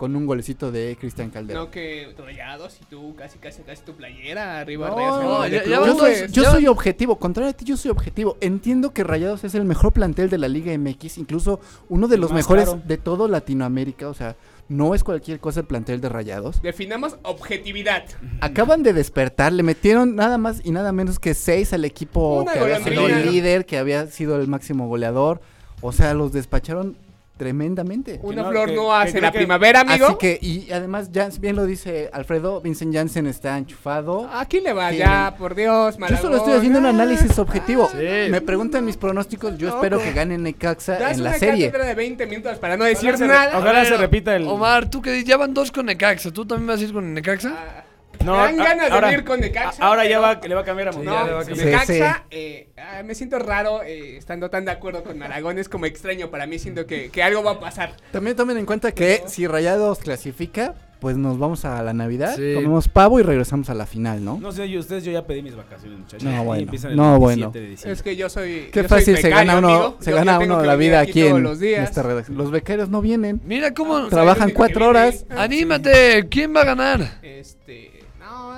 con 0.00 0.16
un 0.16 0.24
golecito 0.24 0.72
de 0.72 0.96
Cristian 0.98 1.28
Calderón. 1.28 1.64
No 1.64 1.70
que 1.70 2.14
rayados 2.16 2.78
y 2.80 2.86
tú 2.86 3.14
casi 3.16 3.36
casi 3.36 3.60
casi 3.60 3.82
tu 3.82 3.92
playera 3.92 4.58
arriba 4.58 4.88
No, 4.88 4.96
Reyes, 4.96 5.12
no, 5.12 5.46
ya- 5.46 5.86
yo 5.86 5.94
soy, 5.94 6.14
yo 6.30 6.44
soy 6.44 6.66
objetivo, 6.68 7.18
contrario 7.18 7.50
a 7.50 7.52
ti, 7.52 7.66
yo 7.66 7.76
soy 7.76 7.90
objetivo. 7.90 8.38
Entiendo 8.40 8.94
que 8.94 9.04
Rayados 9.04 9.44
es 9.44 9.54
el 9.54 9.66
mejor 9.66 9.92
plantel 9.92 10.30
de 10.30 10.38
la 10.38 10.48
Liga 10.48 10.72
MX, 10.72 11.18
incluso 11.18 11.60
uno 11.90 12.08
de 12.08 12.16
los 12.16 12.30
más 12.30 12.38
mejores 12.38 12.64
caro. 12.64 12.80
de 12.82 12.96
todo 12.96 13.28
Latinoamérica. 13.28 14.08
O 14.08 14.14
sea, 14.14 14.36
no 14.70 14.94
es 14.94 15.04
cualquier 15.04 15.38
cosa 15.38 15.60
el 15.60 15.66
plantel 15.66 16.00
de 16.00 16.08
Rayados. 16.08 16.62
Definamos 16.62 17.18
objetividad. 17.22 18.04
Acaban 18.40 18.82
de 18.82 18.94
despertar, 18.94 19.52
le 19.52 19.62
metieron 19.62 20.16
nada 20.16 20.38
más 20.38 20.62
y 20.64 20.70
nada 20.70 20.92
menos 20.92 21.18
que 21.18 21.34
seis 21.34 21.74
al 21.74 21.84
equipo 21.84 22.40
Una 22.40 22.54
que 22.54 22.58
había 22.60 22.82
sido 22.82 23.06
el 23.06 23.30
líder, 23.30 23.66
que 23.66 23.76
había 23.76 24.06
sido 24.06 24.40
el 24.40 24.48
máximo 24.48 24.88
goleador. 24.88 25.42
O 25.82 25.92
sea, 25.92 26.14
los 26.14 26.32
despacharon 26.32 26.96
tremendamente. 27.40 28.20
Una 28.22 28.42
no, 28.42 28.50
flor 28.50 28.68
que- 28.68 28.74
no 28.76 28.94
hace 28.94 29.18
la 29.20 29.32
que- 29.32 29.38
primavera, 29.38 29.80
amigo. 29.80 30.06
Así 30.08 30.16
que, 30.20 30.38
y 30.42 30.70
además, 30.70 31.08
Jans, 31.12 31.40
bien 31.40 31.56
lo 31.56 31.64
dice 31.64 32.10
Alfredo, 32.12 32.60
Vincent 32.60 32.94
Janssen 32.94 33.26
está 33.26 33.56
enchufado. 33.56 34.28
¿A 34.30 34.44
quién 34.44 34.62
le 34.64 34.74
va 34.74 34.92
ya? 34.92 35.34
Por 35.38 35.54
Dios, 35.54 35.96
Yo 36.08 36.16
solo 36.18 36.36
estoy 36.36 36.52
haciendo 36.52 36.78
un 36.80 36.86
Ah, 36.86 36.90
análisis 36.90 37.38
objetivo. 37.38 37.88
Sí. 37.90 38.30
Me 38.30 38.42
preguntan 38.42 38.84
mis 38.84 38.98
pronósticos, 38.98 39.56
yo 39.56 39.68
espero 39.70 39.96
Loco. 39.96 40.06
que 40.08 40.12
gane 40.12 40.36
Necaxa 40.36 41.10
en 41.12 41.24
la 41.24 41.34
serie. 41.34 41.70
de 41.70 41.94
20 41.94 42.26
minutos 42.26 42.58
para 42.58 42.76
no 42.76 42.84
decir 42.84 43.08
Ojalá 43.14 43.18
se 43.18 43.26
nada. 43.26 43.58
ojalá 43.58 43.84
se 43.86 43.96
repita 43.96 44.36
el. 44.36 44.46
Omar, 44.46 44.90
tú 44.90 45.00
que 45.00 45.10
dices, 45.12 45.24
ya 45.26 45.38
van 45.38 45.54
dos 45.54 45.72
con 45.72 45.86
Necaxa. 45.86 46.30
¿Tú 46.30 46.44
también 46.44 46.66
vas 46.66 46.80
a 46.80 46.84
ir 46.84 46.92
con 46.92 47.14
Necaxa? 47.14 47.54
Ah, 47.56 47.84
No, 48.24 48.32
me 48.32 48.38
dan 48.38 48.60
a- 48.60 48.64
ganas 48.64 48.90
ahora- 48.90 49.08
de 49.08 49.14
ir 49.14 49.24
con 49.24 49.40
Necaxa. 49.40 49.82
Ahora 49.84 50.06
ya 50.06 50.20
va, 50.20 50.40
le 50.46 50.54
va 50.54 50.60
a 50.60 50.64
cambiar 50.64 50.88
a 50.88 50.90
a 50.90 50.94
No, 50.94 51.14
cambiar. 51.14 51.56
Necaxa, 51.56 51.86
Sí, 51.86 52.26
eh, 52.30 52.68
ah, 52.76 53.02
me 53.04 53.14
siento 53.14 53.38
raro 53.38 53.82
eh, 53.82 54.16
estando 54.16 54.50
tan 54.50 54.64
de 54.64 54.72
acuerdo 54.72 55.02
con 55.02 55.22
Aragón. 55.22 55.58
Es 55.58 55.68
como 55.68 55.86
extraño 55.86 56.30
para 56.30 56.46
mí, 56.46 56.58
siento 56.58 56.86
que, 56.86 57.10
que 57.10 57.22
algo 57.22 57.42
va 57.42 57.52
a 57.52 57.60
pasar. 57.60 57.94
También 58.12 58.36
tomen 58.36 58.58
en 58.58 58.66
cuenta 58.66 58.92
que 58.92 59.22
si 59.26 59.46
Rayados 59.46 59.98
clasifica, 60.00 60.74
pues 61.00 61.16
nos 61.16 61.38
vamos 61.38 61.64
a 61.64 61.82
la 61.82 61.94
Navidad, 61.94 62.36
Sí. 62.36 62.52
comemos 62.54 62.86
pavo 62.88 63.18
y 63.18 63.22
regresamos 63.22 63.70
a 63.70 63.74
la 63.74 63.86
final, 63.86 64.22
¿no? 64.22 64.38
No 64.38 64.52
sé, 64.52 64.68
yo, 64.68 64.80
ustedes, 64.80 65.02
yo 65.02 65.10
ya 65.12 65.24
pedí 65.26 65.40
mis 65.40 65.56
vacaciones, 65.56 65.98
muchachos. 66.00 66.22
No, 66.22 66.42
Y 66.42 66.44
bueno. 66.44 66.70
el 66.72 66.96
No, 66.96 67.18
27 67.18 67.18
bueno. 67.18 67.50
de. 67.52 67.72
Es 67.92 68.02
que 68.02 68.16
yo 68.16 68.28
soy. 68.28 68.68
Qué 68.70 68.82
yo 68.82 68.88
soy 68.88 68.98
fácil 68.98 69.16
se 69.16 69.30
gana 69.30 69.56
uno, 69.56 69.68
amigo. 69.70 69.96
se 70.00 70.10
Yo- 70.10 70.16
gana 70.18 70.38
uno 70.38 70.62
la 70.62 70.76
vida 70.76 71.00
aquí 71.00 71.22
aquí 71.22 71.26
en 71.26 71.42
los 71.42 71.58
días. 71.58 71.88
esta 71.88 72.02
redacción. 72.02 72.36
Los 72.36 72.50
becarios 72.50 72.90
no 72.90 73.00
vienen. 73.00 73.40
Mira 73.46 73.72
cómo... 73.72 73.98
Pues 73.98 74.10
Trabajan 74.10 74.50
cuatro 74.50 74.88
horas. 74.88 75.24
Anímate, 75.30 76.26
¿quién 76.30 76.54
va 76.54 76.60
a 76.60 76.64
ganar? 76.66 77.18
Este. 77.22 77.92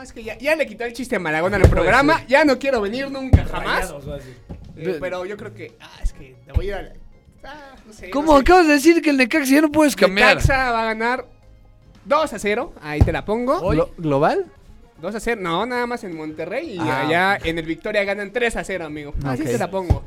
No, 0.02 0.06
es 0.06 0.12
que 0.12 0.24
ya, 0.24 0.36
ya 0.36 0.56
le 0.56 0.66
quitó 0.66 0.82
el 0.82 0.92
chiste 0.94 1.14
a 1.14 1.20
Malagón 1.20 1.54
al 1.54 1.62
programa. 1.70 2.24
Ya 2.26 2.44
no 2.44 2.58
quiero 2.58 2.80
venir 2.80 3.08
nunca 3.08 3.44
jamás. 3.44 3.88
Rayados. 3.92 4.04
Eh, 4.76 4.96
pero 5.00 5.24
yo 5.24 5.36
creo 5.36 5.54
que. 5.54 5.76
Ah, 5.80 5.90
es 6.02 6.12
que 6.12 6.34
te 6.44 6.52
voy 6.52 6.66
a 6.66 6.68
ir 6.68 6.74
a. 6.74 6.82
la- 6.82 6.92
Ah, 7.44 7.74
no 7.86 7.92
sé. 7.92 8.10
¿Cómo 8.10 8.32
no 8.32 8.38
sé. 8.38 8.42
acabas 8.42 8.66
de 8.66 8.72
decir 8.74 9.00
que 9.00 9.10
el 9.10 9.16
Necaxa 9.16 9.52
ya 9.54 9.60
no 9.60 9.70
puedes 9.70 9.94
cambiar? 9.94 10.36
Necaxa 10.36 10.72
va 10.72 10.82
a 10.82 10.84
ganar 10.86 11.24
2 12.04 12.32
a 12.32 12.38
0. 12.38 12.72
Ahí 12.82 13.00
te 13.00 13.12
la 13.12 13.24
pongo. 13.24 13.60
Hoy. 13.60 13.76
Glo- 13.76 13.90
¿Global? 13.96 14.46
2 15.00 15.14
a 15.14 15.20
0. 15.20 15.40
No, 15.40 15.66
nada 15.66 15.86
más 15.86 16.02
en 16.02 16.16
Monterrey. 16.16 16.74
Y 16.74 16.78
Ah. 16.80 17.00
allá 17.06 17.38
en 17.44 17.58
el 17.58 17.64
Victoria 17.66 18.02
ganan 18.04 18.32
3 18.32 18.56
a 18.56 18.64
0, 18.64 18.84
amigo. 18.86 19.14
Así 19.24 19.42
Ok. 19.42 19.48
te 19.50 19.58
la 19.58 19.70
pongo. 19.70 20.02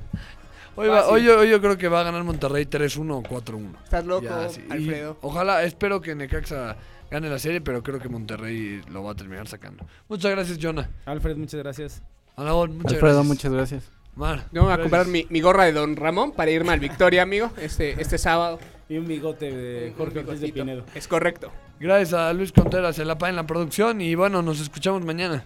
Hoy, 0.77 0.89
va- 0.89 1.07
hoy 1.07 1.23
yo, 1.23 1.39
hoy 1.39 1.49
yo 1.49 1.61
creo 1.61 1.77
que 1.77 1.87
va 1.87 2.01
a 2.01 2.03
ganar 2.03 2.21
Monterrey 2.25 2.65
3-1 2.65 3.17
o 3.19 3.23
4-1. 3.23 3.77
Estás 3.85 4.05
loco, 4.05 4.25
Ya, 4.25 4.49
sí. 4.49 4.61
Y 4.67 4.71
Alfredo. 4.73 5.17
Ojalá, 5.21 5.63
espero 5.63 6.01
que 6.01 6.15
Necaxa 6.15 6.75
gane 7.15 7.29
la 7.29 7.39
serie, 7.39 7.61
pero 7.61 7.81
creo 7.81 7.99
que 7.99 8.09
Monterrey 8.09 8.81
lo 8.91 9.03
va 9.03 9.11
a 9.11 9.15
terminar 9.15 9.47
sacando. 9.47 9.85
Muchas 10.09 10.31
gracias, 10.31 10.57
Jonah. 10.61 10.89
Alfred, 11.05 11.37
muchas 11.37 11.61
gracias. 11.61 12.03
Alagón, 12.35 12.77
muchas 12.77 12.93
Alfredo, 12.93 13.15
gracias. 13.15 13.27
muchas 13.27 13.51
gracias. 13.53 13.91
Mar, 14.15 14.47
Yo 14.51 14.61
me 14.61 14.67
voy 14.67 14.73
a 14.73 14.81
comprar 14.81 15.07
mi, 15.07 15.25
mi 15.29 15.39
gorra 15.41 15.63
de 15.65 15.71
Don 15.71 15.95
Ramón 15.95 16.33
para 16.33 16.51
irme 16.51 16.73
al 16.73 16.79
Victoria, 16.79 17.21
amigo, 17.21 17.51
este, 17.57 18.01
este 18.01 18.17
sábado. 18.17 18.59
Y 18.89 18.97
un 18.97 19.07
bigote 19.07 19.51
de 19.51 19.93
Jorge 19.97 20.19
Ortiz 20.19 20.41
de. 20.41 20.51
Pinedo. 20.51 20.85
Es 20.93 21.07
correcto. 21.07 21.51
Gracias 21.79 22.13
a 22.13 22.31
Luis 22.33 22.51
Contreras, 22.51 22.99
el 22.99 23.09
APA 23.09 23.29
en 23.29 23.35
la 23.37 23.47
producción. 23.47 24.01
Y 24.01 24.15
bueno, 24.15 24.41
nos 24.41 24.59
escuchamos 24.59 25.03
mañana. 25.05 25.45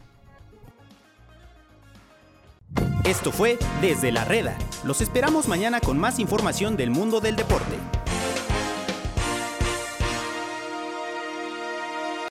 Esto 3.05 3.31
fue 3.31 3.57
Desde 3.81 4.11
la 4.11 4.25
Reda. 4.25 4.57
Los 4.83 5.01
esperamos 5.01 5.47
mañana 5.47 5.79
con 5.79 5.97
más 5.99 6.19
información 6.19 6.77
del 6.77 6.89
mundo 6.91 7.21
del 7.21 7.35
deporte. 7.35 7.75